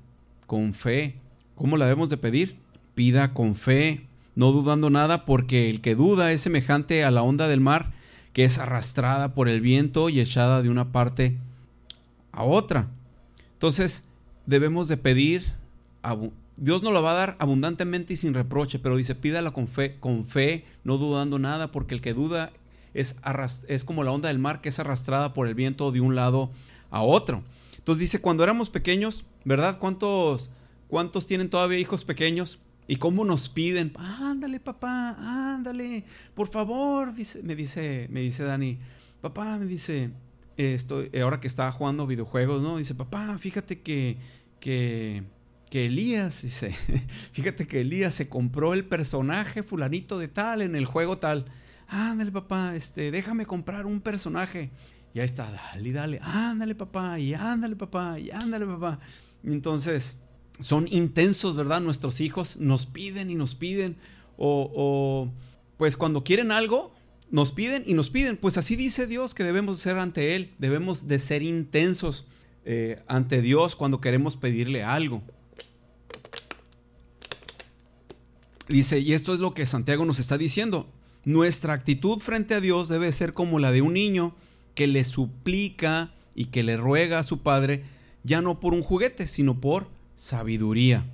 [0.46, 1.16] con fe.
[1.56, 2.58] ¿Cómo la debemos de pedir?
[2.94, 7.48] Pida con fe no dudando nada, porque el que duda es semejante a la onda
[7.48, 7.92] del mar,
[8.32, 11.38] que es arrastrada por el viento y echada de una parte
[12.32, 12.88] a otra.
[13.52, 14.04] Entonces,
[14.46, 15.44] debemos de pedir,
[16.56, 19.96] Dios nos lo va a dar abundantemente y sin reproche, pero dice, pídala con fe,
[20.00, 22.52] con fe, no dudando nada, porque el que duda
[22.92, 23.16] es,
[23.68, 26.50] es como la onda del mar que es arrastrada por el viento de un lado
[26.90, 27.42] a otro.
[27.78, 29.78] Entonces dice, cuando éramos pequeños, ¿verdad?
[29.78, 30.50] ¿Cuántos,
[30.88, 32.58] cuántos tienen todavía hijos pequeños?
[32.86, 33.92] ¿Y cómo nos piden?
[33.96, 38.78] Ándale, papá, ándale, por favor, me dice, me dice Dani.
[39.22, 40.10] Papá, me dice,
[40.56, 42.76] estoy, ahora que estaba jugando videojuegos, ¿no?
[42.76, 44.18] Dice, papá, fíjate que,
[44.60, 45.22] que,
[45.70, 46.74] que Elías, dice,
[47.32, 51.46] fíjate que Elías se compró el personaje fulanito de tal en el juego tal.
[51.88, 54.70] Ándale, papá, este, déjame comprar un personaje.
[55.14, 58.98] Y ahí está, dale, dale, ándale, papá, y ándale, papá, y ándale, papá.
[59.42, 60.18] entonces,
[60.60, 61.80] son intensos, ¿verdad?
[61.80, 63.96] Nuestros hijos nos piden y nos piden.
[64.36, 65.30] O,
[65.76, 66.92] pues cuando quieren algo,
[67.30, 68.36] nos piden y nos piden.
[68.36, 70.52] Pues así dice Dios que debemos ser ante Él.
[70.58, 72.24] Debemos de ser intensos
[72.64, 75.22] eh, ante Dios cuando queremos pedirle algo.
[78.68, 80.88] Dice, y esto es lo que Santiago nos está diciendo.
[81.24, 84.34] Nuestra actitud frente a Dios debe ser como la de un niño
[84.74, 87.84] que le suplica y que le ruega a su padre,
[88.24, 91.04] ya no por un juguete, sino por sabiduría.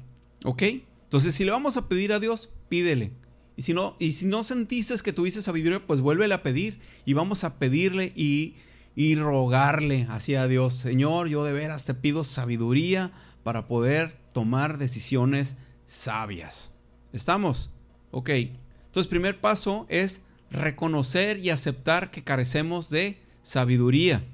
[0.44, 0.62] ¿Ok?
[1.04, 3.12] Entonces, si le vamos a pedir a Dios, pídele.
[3.56, 6.78] Y si no, y si no sentiste que tuviste sabiduría, pues vuélvele a pedir.
[7.04, 8.54] Y vamos a pedirle y,
[8.94, 10.74] y rogarle hacia Dios.
[10.74, 16.72] Señor, yo de veras te pido sabiduría para poder tomar decisiones sabias.
[17.12, 17.70] ¿Estamos?
[18.12, 18.30] Ok.
[18.30, 24.24] Entonces, primer paso es reconocer y aceptar que carecemos de sabiduría.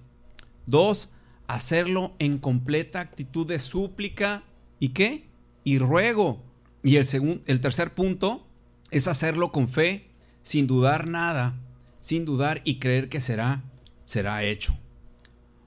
[0.66, 1.10] Dos,
[1.46, 4.42] hacerlo en completa actitud de súplica
[4.78, 5.26] y qué?
[5.64, 6.42] Y ruego.
[6.82, 8.46] Y el, segundo, el tercer punto
[8.90, 10.08] es hacerlo con fe,
[10.42, 11.56] sin dudar nada,
[12.00, 13.64] sin dudar y creer que será,
[14.04, 14.76] será hecho.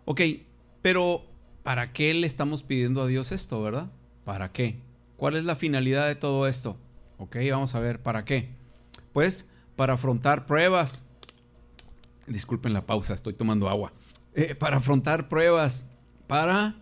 [0.05, 0.21] Ok,
[0.81, 1.25] pero
[1.63, 3.91] ¿para qué le estamos pidiendo a Dios esto, verdad?
[4.23, 4.79] ¿Para qué?
[5.17, 6.77] ¿Cuál es la finalidad de todo esto?
[7.17, 8.49] Ok, vamos a ver, ¿para qué?
[9.11, 11.05] Pues para afrontar pruebas.
[12.27, 13.91] Disculpen la pausa, estoy tomando agua.
[14.33, 15.87] Eh, para afrontar pruebas,
[16.27, 16.75] para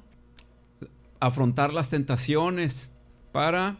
[1.19, 2.91] afrontar las tentaciones,
[3.31, 3.77] para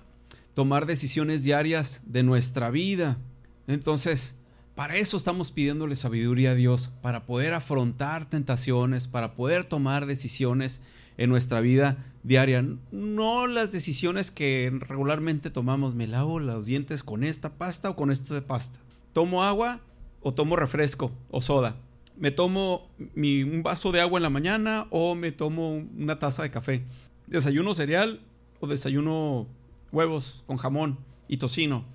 [0.54, 3.17] tomar decisiones diarias de nuestra vida.
[3.65, 4.36] Entonces,
[4.76, 10.82] para eso estamos pidiéndole sabiduría a Dios, para poder afrontar tentaciones, para poder tomar decisiones
[11.17, 12.63] en nuestra vida diaria.
[12.91, 18.12] No las decisiones que regularmente tomamos, me lavo los dientes con esta pasta o con
[18.12, 18.78] esta pasta.
[19.13, 19.82] Tomo agua
[20.21, 21.78] o tomo refresco o soda
[22.17, 26.43] me tomo mi, un vaso de agua en la mañana o me tomo una taza
[26.43, 26.84] de café.
[27.28, 28.22] Desayuno cereal
[28.60, 29.48] o desayuno
[29.92, 31.86] huevos con jamón y tocino.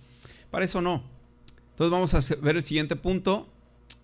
[0.51, 1.03] Para eso no.
[1.71, 3.49] Entonces vamos a ver el siguiente punto.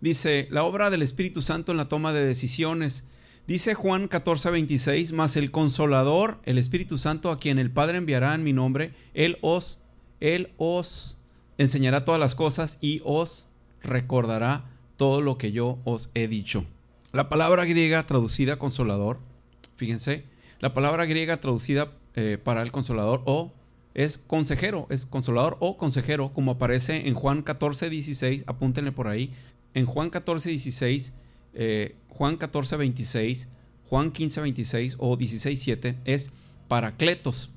[0.01, 3.05] Dice, la obra del Espíritu Santo en la toma de decisiones.
[3.47, 8.35] Dice Juan 14, 26, más el consolador, el Espíritu Santo, a quien el Padre enviará
[8.35, 9.79] en mi nombre, Él os,
[10.21, 11.17] Él os
[11.57, 13.49] enseñará todas las cosas y os
[13.83, 14.65] recordará
[14.97, 16.65] todo lo que yo os he dicho.
[17.13, 19.19] La palabra griega traducida consolador,
[19.77, 20.25] fíjense,
[20.61, 23.53] la palabra griega traducida eh, para el consolador o
[23.95, 29.33] es consejero, es consolador o consejero, como aparece en Juan 14, 16, apúntenle por ahí,
[29.75, 31.15] en Juan 14, 16,
[31.55, 33.49] eh, Juan 14, 26,
[33.89, 36.33] Juan 15, 26 o 16, 7, es
[36.69, 37.51] paracletos.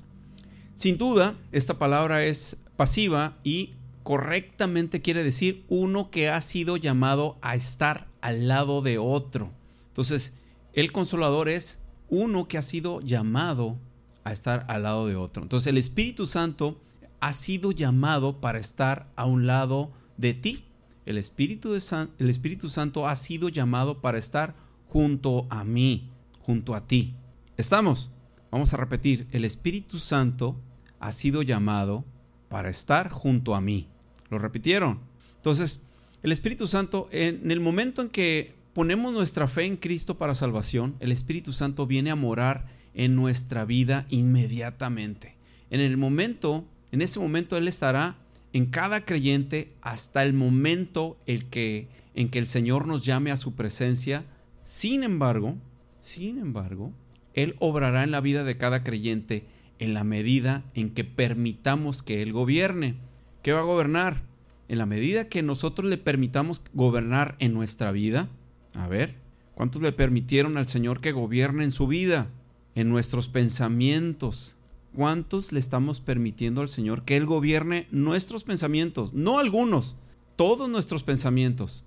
[0.74, 7.38] Sin duda, esta palabra es pasiva y correctamente quiere decir uno que ha sido llamado
[7.42, 9.50] a estar al lado de otro.
[9.88, 10.34] Entonces,
[10.72, 11.81] el consolador es
[12.12, 13.78] uno que ha sido llamado
[14.22, 15.42] a estar al lado de otro.
[15.42, 16.78] Entonces, el Espíritu Santo
[17.20, 20.66] ha sido llamado para estar a un lado de ti.
[21.06, 24.54] El Espíritu, el Espíritu Santo ha sido llamado para estar
[24.88, 26.10] junto a mí,
[26.42, 27.14] junto a ti.
[27.56, 28.10] ¿Estamos?
[28.50, 29.26] Vamos a repetir.
[29.32, 30.60] El Espíritu Santo
[31.00, 32.04] ha sido llamado
[32.50, 33.88] para estar junto a mí.
[34.28, 35.00] Lo repitieron.
[35.36, 35.82] Entonces,
[36.22, 40.96] el Espíritu Santo, en el momento en que ponemos nuestra fe en Cristo para salvación,
[41.00, 45.36] el Espíritu Santo viene a morar en nuestra vida inmediatamente.
[45.70, 48.16] En el momento, en ese momento Él estará
[48.52, 53.36] en cada creyente hasta el momento el que, en que el Señor nos llame a
[53.36, 54.24] su presencia.
[54.62, 55.56] Sin embargo,
[56.00, 56.92] sin embargo,
[57.34, 59.46] Él obrará en la vida de cada creyente
[59.78, 62.94] en la medida en que permitamos que Él gobierne.
[63.42, 64.22] ¿Qué va a gobernar?
[64.68, 68.28] En la medida que nosotros le permitamos gobernar en nuestra vida,
[68.74, 69.16] a ver,
[69.54, 72.28] ¿cuántos le permitieron al Señor que gobierne en su vida?
[72.74, 74.56] En nuestros pensamientos.
[74.94, 79.14] ¿Cuántos le estamos permitiendo al Señor que Él gobierne nuestros pensamientos?
[79.14, 79.96] No algunos,
[80.36, 81.84] todos nuestros pensamientos.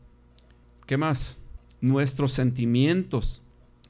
[0.88, 1.39] ¿Qué más?
[1.82, 3.43] Nuestros sentimientos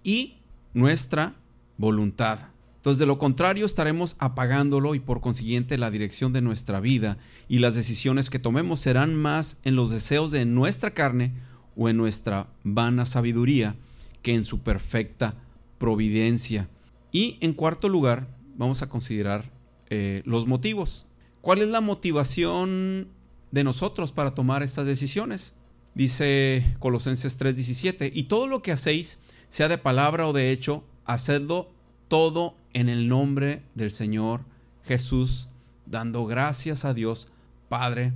[0.03, 0.38] y
[0.73, 1.36] nuestra
[1.77, 2.39] voluntad.
[2.75, 7.60] Entonces, de lo contrario, estaremos apagándolo y por consiguiente la dirección de nuestra vida y
[7.60, 11.34] las decisiones que tomemos serán más en los deseos de nuestra carne
[11.75, 13.75] o en nuestra vana sabiduría
[14.21, 15.35] que en su perfecta
[15.77, 16.69] providencia.
[17.11, 19.51] Y en cuarto lugar, vamos a considerar
[19.89, 21.05] eh, los motivos.
[21.41, 23.07] ¿Cuál es la motivación
[23.51, 25.55] de nosotros para tomar estas decisiones?
[25.93, 31.69] Dice Colosenses 3:17, y todo lo que hacéis, sea de palabra o de hecho, hacedlo
[32.07, 34.41] todo en el nombre del Señor
[34.83, 35.49] Jesús,
[35.85, 37.29] dando gracias a Dios
[37.69, 38.13] Padre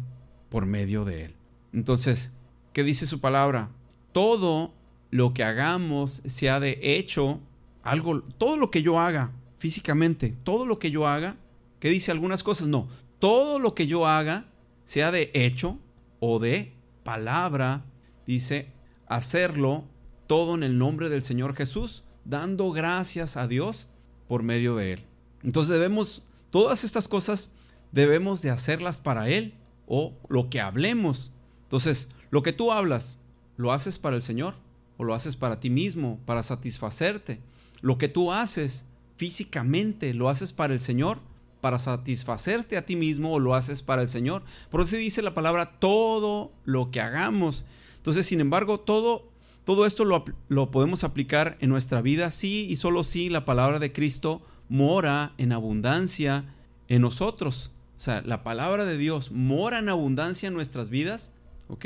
[0.50, 1.36] por medio de Él.
[1.72, 2.34] Entonces,
[2.74, 3.70] ¿qué dice su palabra?
[4.12, 4.74] Todo
[5.12, 7.40] lo que hagamos sea de hecho
[7.84, 11.38] algo, todo lo que yo haga físicamente, todo lo que yo haga,
[11.80, 12.68] ¿qué dice algunas cosas?
[12.68, 12.88] No,
[13.20, 14.46] todo lo que yo haga
[14.86, 15.78] sea de hecho
[16.20, 17.84] o de palabra,
[18.26, 18.72] dice,
[19.08, 19.84] hacerlo
[20.28, 23.90] todo en el nombre del Señor Jesús, dando gracias a Dios
[24.28, 25.04] por medio de Él.
[25.44, 27.52] Entonces debemos, todas estas cosas
[27.92, 29.54] debemos de hacerlas para Él
[29.88, 31.32] o lo que hablemos.
[31.64, 33.18] Entonces, lo que tú hablas,
[33.58, 34.56] ¿lo haces para el Señor
[34.98, 37.42] o lo haces para ti mismo, para satisfacerte?
[37.82, 41.20] Lo que tú haces físicamente, ¿lo haces para el Señor?
[41.62, 44.44] para satisfacerte a ti mismo o lo haces para el Señor.
[44.70, 47.66] Por eso dice la palabra todo lo que hagamos.
[47.98, 49.30] Entonces, sin embargo, todo,
[49.66, 53.80] todo esto lo, lo podemos aplicar en nuestra vida sí y solo si la palabra
[53.80, 56.46] de Cristo mora en abundancia
[56.88, 57.72] en nosotros.
[57.98, 61.32] O sea, la palabra de Dios mora en abundancia en nuestras vidas,
[61.68, 61.86] ¿ok?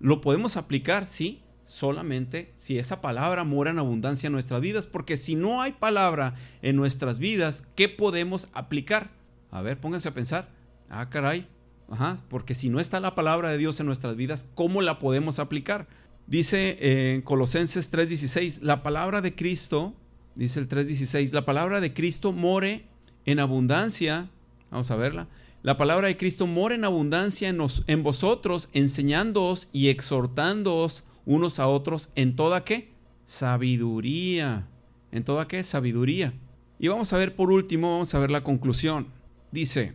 [0.00, 5.16] Lo podemos aplicar, sí, solamente si esa palabra mora en abundancia en nuestras vidas, porque
[5.16, 9.10] si no hay palabra en nuestras vidas, ¿qué podemos aplicar?
[9.50, 10.48] A ver, pónganse a pensar.
[10.88, 11.46] Ah, caray.
[11.90, 15.38] Ajá, porque si no está la palabra de Dios en nuestras vidas, ¿cómo la podemos
[15.38, 15.88] aplicar?
[16.26, 16.76] Dice
[17.14, 19.94] en Colosenses 3:16, la palabra de Cristo,
[20.34, 22.84] dice el 3:16, la palabra de Cristo more
[23.24, 24.28] en abundancia.
[24.70, 25.28] Vamos a verla.
[25.68, 32.08] La palabra de Cristo mora en abundancia en, vosotros, enseñándoos y exhortándoos unos a otros
[32.14, 32.94] en toda qué?
[33.26, 34.66] Sabiduría.
[35.12, 35.62] ¿En toda qué?
[35.62, 36.32] Sabiduría.
[36.78, 39.08] Y vamos a ver por último, vamos a ver la conclusión.
[39.52, 39.92] Dice,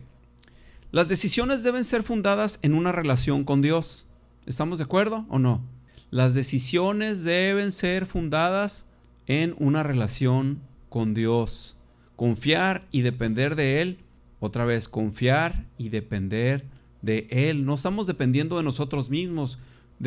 [0.92, 4.06] las decisiones deben ser fundadas en una relación con Dios.
[4.46, 5.60] ¿Estamos de acuerdo o no?
[6.12, 8.86] Las decisiones deben ser fundadas
[9.26, 11.76] en una relación con Dios.
[12.14, 14.03] Confiar y depender de Él.
[14.44, 16.64] Otra vez, confiar y depender
[17.02, 17.64] de Él.
[17.64, 19.58] No estamos dependiendo de nosotros mismos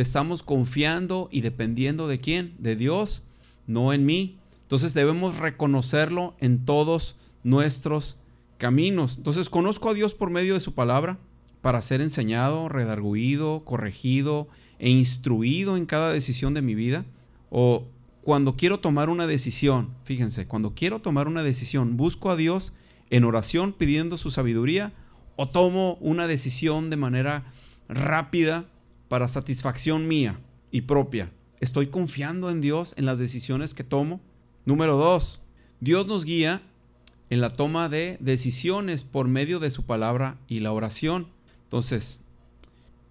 [0.01, 2.55] estamos confiando y dependiendo de quién?
[2.59, 3.23] De Dios,
[3.65, 4.37] no en mí.
[4.63, 8.17] Entonces debemos reconocerlo en todos nuestros
[8.57, 9.17] caminos.
[9.17, 11.17] Entonces conozco a Dios por medio de su palabra
[11.61, 14.47] para ser enseñado, redarguido, corregido
[14.79, 17.05] e instruido en cada decisión de mi vida.
[17.49, 17.85] O
[18.21, 22.73] cuando quiero tomar una decisión, fíjense, cuando quiero tomar una decisión, busco a Dios
[23.09, 24.93] en oración pidiendo su sabiduría
[25.35, 27.51] o tomo una decisión de manera
[27.87, 28.65] rápida
[29.07, 30.39] para satisfacción mía
[30.71, 31.31] y propia.
[31.59, 34.19] Estoy confiando en Dios en las decisiones que tomo.
[34.65, 35.41] Número dos,
[35.79, 36.61] Dios nos guía
[37.29, 41.27] en la toma de decisiones por medio de su palabra y la oración.
[41.63, 42.23] Entonces,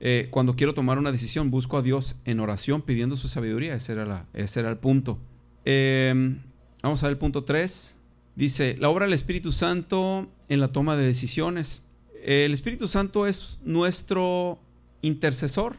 [0.01, 3.74] eh, cuando quiero tomar una decisión, busco a Dios en oración pidiendo su sabiduría.
[3.74, 5.18] Ese era, ese era el punto.
[5.64, 6.40] Em,
[6.82, 7.99] vamos a ver el punto 3.
[8.37, 11.82] Dice, la obra del Espíritu Santo en la toma de decisiones.
[12.22, 14.59] El Espíritu Santo es nuestro
[15.01, 15.76] intercesor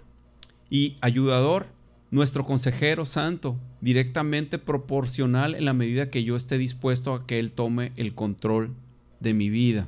[0.68, 1.68] y ayudador,
[2.10, 7.52] nuestro consejero santo, directamente proporcional en la medida que yo esté dispuesto a que Él
[7.52, 8.74] tome el control
[9.20, 9.88] de mi vida.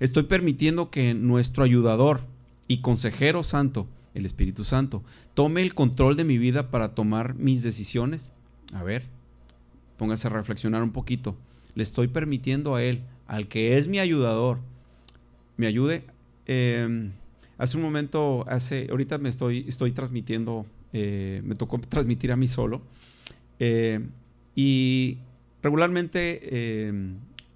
[0.00, 2.22] Estoy permitiendo que nuestro ayudador
[2.68, 5.02] y consejero santo, el Espíritu Santo,
[5.34, 8.32] tome el control de mi vida para tomar mis decisiones.
[8.72, 9.04] A ver,
[9.98, 11.36] póngase a reflexionar un poquito.
[11.78, 14.58] Le estoy permitiendo a Él, al que es mi ayudador,
[15.56, 16.04] me ayude.
[16.46, 17.10] Eh,
[17.58, 22.46] Hace un momento, hace, ahorita me estoy, estoy transmitiendo, eh, me tocó transmitir a mí
[22.46, 22.82] solo.
[23.58, 23.98] Eh,
[24.54, 25.18] y
[25.60, 26.92] regularmente eh,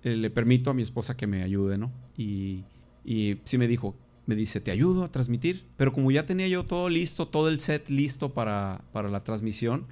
[0.03, 1.93] le permito a mi esposa que me ayude, ¿no?
[2.19, 2.65] Y,
[3.05, 3.95] y sí me dijo,
[4.27, 5.63] me dice, te ayudo a transmitir.
[5.77, 9.87] Pero como ya tenía yo todo listo, todo el set listo para, para la transmisión,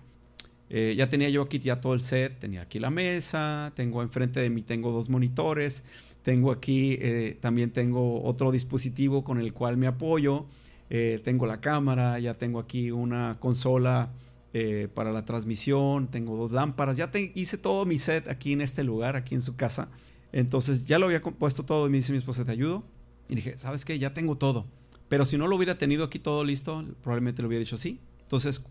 [0.70, 4.50] ya tenía yo aquí ya todo el set, tenía aquí la mesa, tengo enfrente de
[4.50, 5.82] mí, tengo dos monitores,
[6.22, 10.46] tengo aquí, eh, también tengo otro dispositivo con el cual me apoyo.
[10.90, 14.12] Eh, tengo la cámara, ya tengo aquí una consola
[14.52, 18.82] eh, para la transmisión, tengo dos lámparas, ya hice todo mi set aquí en este
[18.82, 19.88] lugar, aquí en su casa.
[20.32, 22.84] Entonces ya lo había puesto todo y me dice mi esposa, ¿te ayudo?
[23.28, 23.98] Y dije, ¿sabes qué?
[23.98, 24.66] Ya tengo todo.
[25.08, 28.00] Pero si no lo hubiera tenido aquí todo listo, probablemente lo hubiera hecho así.
[28.22, 28.62] Entonces,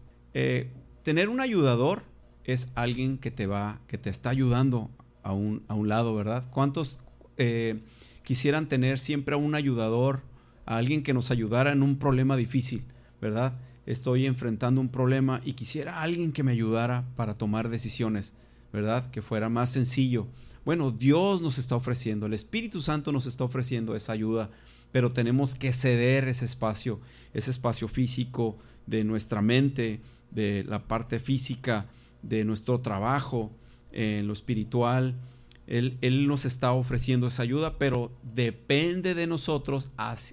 [1.03, 2.03] tener un ayudador
[2.43, 4.89] es alguien que te va, que te está ayudando
[5.23, 6.45] a un, a un lado, ¿verdad?
[6.51, 6.99] ¿Cuántos,
[7.37, 7.79] eh,
[8.23, 10.21] quisieran tener siempre a un ayudador,
[10.65, 12.83] a alguien que nos ayudara en un problema difícil,
[13.21, 13.57] ¿verdad?
[13.85, 18.33] Estoy enfrentando un problema y quisiera alguien que me ayudara para tomar decisiones,
[18.71, 19.09] ¿verdad?
[19.09, 20.27] Que fuera más sencillo.
[20.63, 24.51] Bueno, Dios nos está ofreciendo, el Espíritu Santo nos está ofreciendo esa ayuda,
[24.91, 26.99] pero tenemos que ceder ese espacio,
[27.33, 30.01] ese espacio físico de nuestra mente,
[30.31, 31.87] de la parte física,
[32.21, 33.51] de nuestro trabajo,
[33.91, 35.15] en lo espiritual,
[35.69, 39.91] él, nos está ofreciendo esa ayuda, pero depende de nosotros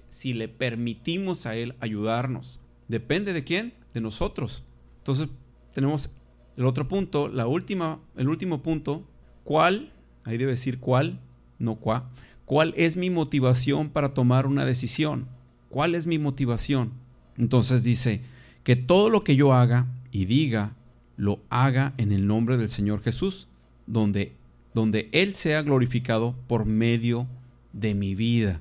[0.09, 2.59] si le permitimos a Él ayudarnos.
[2.87, 3.73] ¿Depende de quién?
[3.93, 4.63] De nosotros.
[4.97, 5.29] Entonces
[5.75, 6.11] tenemos
[6.55, 9.07] el otro punto, la última, el último punto,
[9.43, 9.93] ¿cuál?
[10.23, 11.19] Ahí debe decir cuál,
[11.59, 12.09] no cuá.
[12.45, 15.27] ¿Cuál es mi motivación para tomar una decisión?
[15.69, 16.93] ¿Cuál es mi motivación?
[17.37, 18.23] Entonces dice,
[18.67, 20.75] que todo lo que yo haga y diga,
[21.15, 23.47] lo haga en el nombre del Señor Jesús,
[23.85, 24.35] donde
[24.73, 27.27] donde Él sea glorificado por medio
[27.71, 28.59] de mi vida.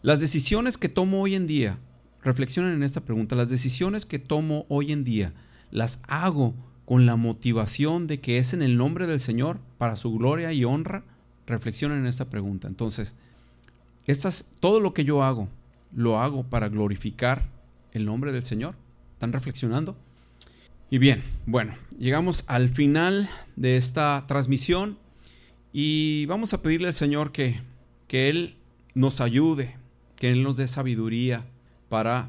[0.00, 1.76] Las decisiones que tomo hoy en día,
[2.22, 5.34] reflexionen en esta pregunta, las decisiones que tomo hoy en día,
[5.70, 6.54] las hago
[6.86, 10.64] con la motivación de que es en el nombre del Señor para su gloria y
[10.64, 11.04] honra.
[11.46, 12.68] Reflexionen en esta pregunta.
[12.68, 13.16] Entonces,
[14.06, 15.50] estas, todo lo que yo hago,
[15.94, 17.50] lo hago para glorificar
[17.92, 18.76] el nombre del Señor.
[19.16, 19.96] ¿Están reflexionando?
[20.90, 24.98] Y bien, bueno, llegamos al final de esta transmisión
[25.72, 27.62] y vamos a pedirle al Señor que,
[28.08, 28.56] que Él
[28.92, 29.74] nos ayude,
[30.16, 31.46] que Él nos dé sabiduría
[31.88, 32.28] para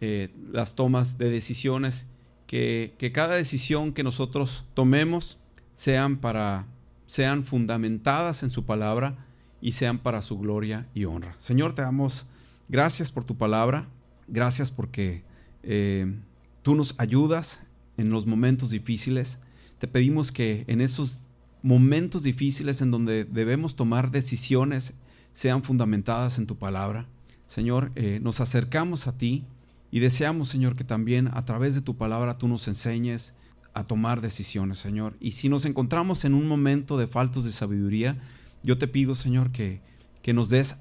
[0.00, 2.08] eh, las tomas de decisiones,
[2.48, 5.38] que, que, cada decisión que nosotros tomemos
[5.74, 6.66] sean, para,
[7.06, 9.24] sean fundamentadas en su palabra
[9.62, 11.36] y sean para su gloria y honra.
[11.38, 12.26] Señor, te damos
[12.68, 13.86] gracias por tu palabra,
[14.26, 15.22] gracias porque
[15.66, 16.14] eh,
[16.62, 17.60] tú nos ayudas
[17.96, 19.40] en los momentos difíciles.
[19.78, 21.20] Te pedimos que en esos
[21.62, 24.94] momentos difíciles en donde debemos tomar decisiones
[25.32, 27.08] sean fundamentadas en tu palabra.
[27.46, 29.44] Señor, eh, nos acercamos a ti
[29.90, 33.34] y deseamos, Señor, que también a través de tu palabra tú nos enseñes
[33.74, 35.16] a tomar decisiones, Señor.
[35.20, 38.18] Y si nos encontramos en un momento de faltos de sabiduría,
[38.62, 39.80] yo te pido, Señor, que,
[40.22, 40.76] que nos des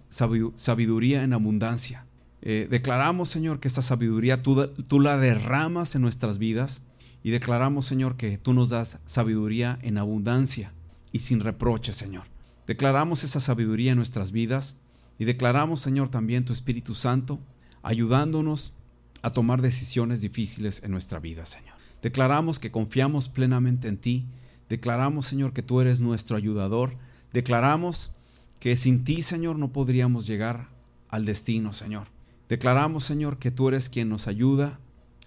[0.55, 2.05] sabiduría en abundancia.
[2.45, 6.83] Eh, declaramos, Señor, que esta sabiduría tú, tú la derramas en nuestras vidas
[7.23, 10.73] y declaramos, Señor, que tú nos das sabiduría en abundancia
[11.13, 12.25] y sin reproche, Señor.
[12.67, 14.75] Declaramos esa sabiduría en nuestras vidas
[15.17, 17.39] y declaramos, Señor, también tu Espíritu Santo
[17.81, 18.73] ayudándonos
[19.21, 21.75] a tomar decisiones difíciles en nuestra vida, Señor.
[22.01, 24.25] Declaramos que confiamos plenamente en ti.
[24.67, 26.97] Declaramos, Señor, que tú eres nuestro ayudador.
[27.31, 28.11] Declaramos
[28.59, 30.67] que sin ti, Señor, no podríamos llegar
[31.07, 32.12] al destino, Señor.
[32.49, 34.79] Declaramos, Señor, que tú eres quien nos ayuda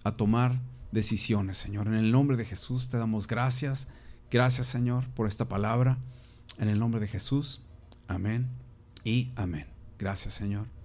[0.04, 0.60] a tomar
[0.92, 1.88] decisiones, Señor.
[1.88, 3.88] En el nombre de Jesús te damos gracias.
[4.30, 5.98] Gracias, Señor, por esta palabra.
[6.58, 7.62] En el nombre de Jesús.
[8.08, 8.48] Amén
[9.04, 9.66] y amén.
[9.98, 10.75] Gracias, Señor.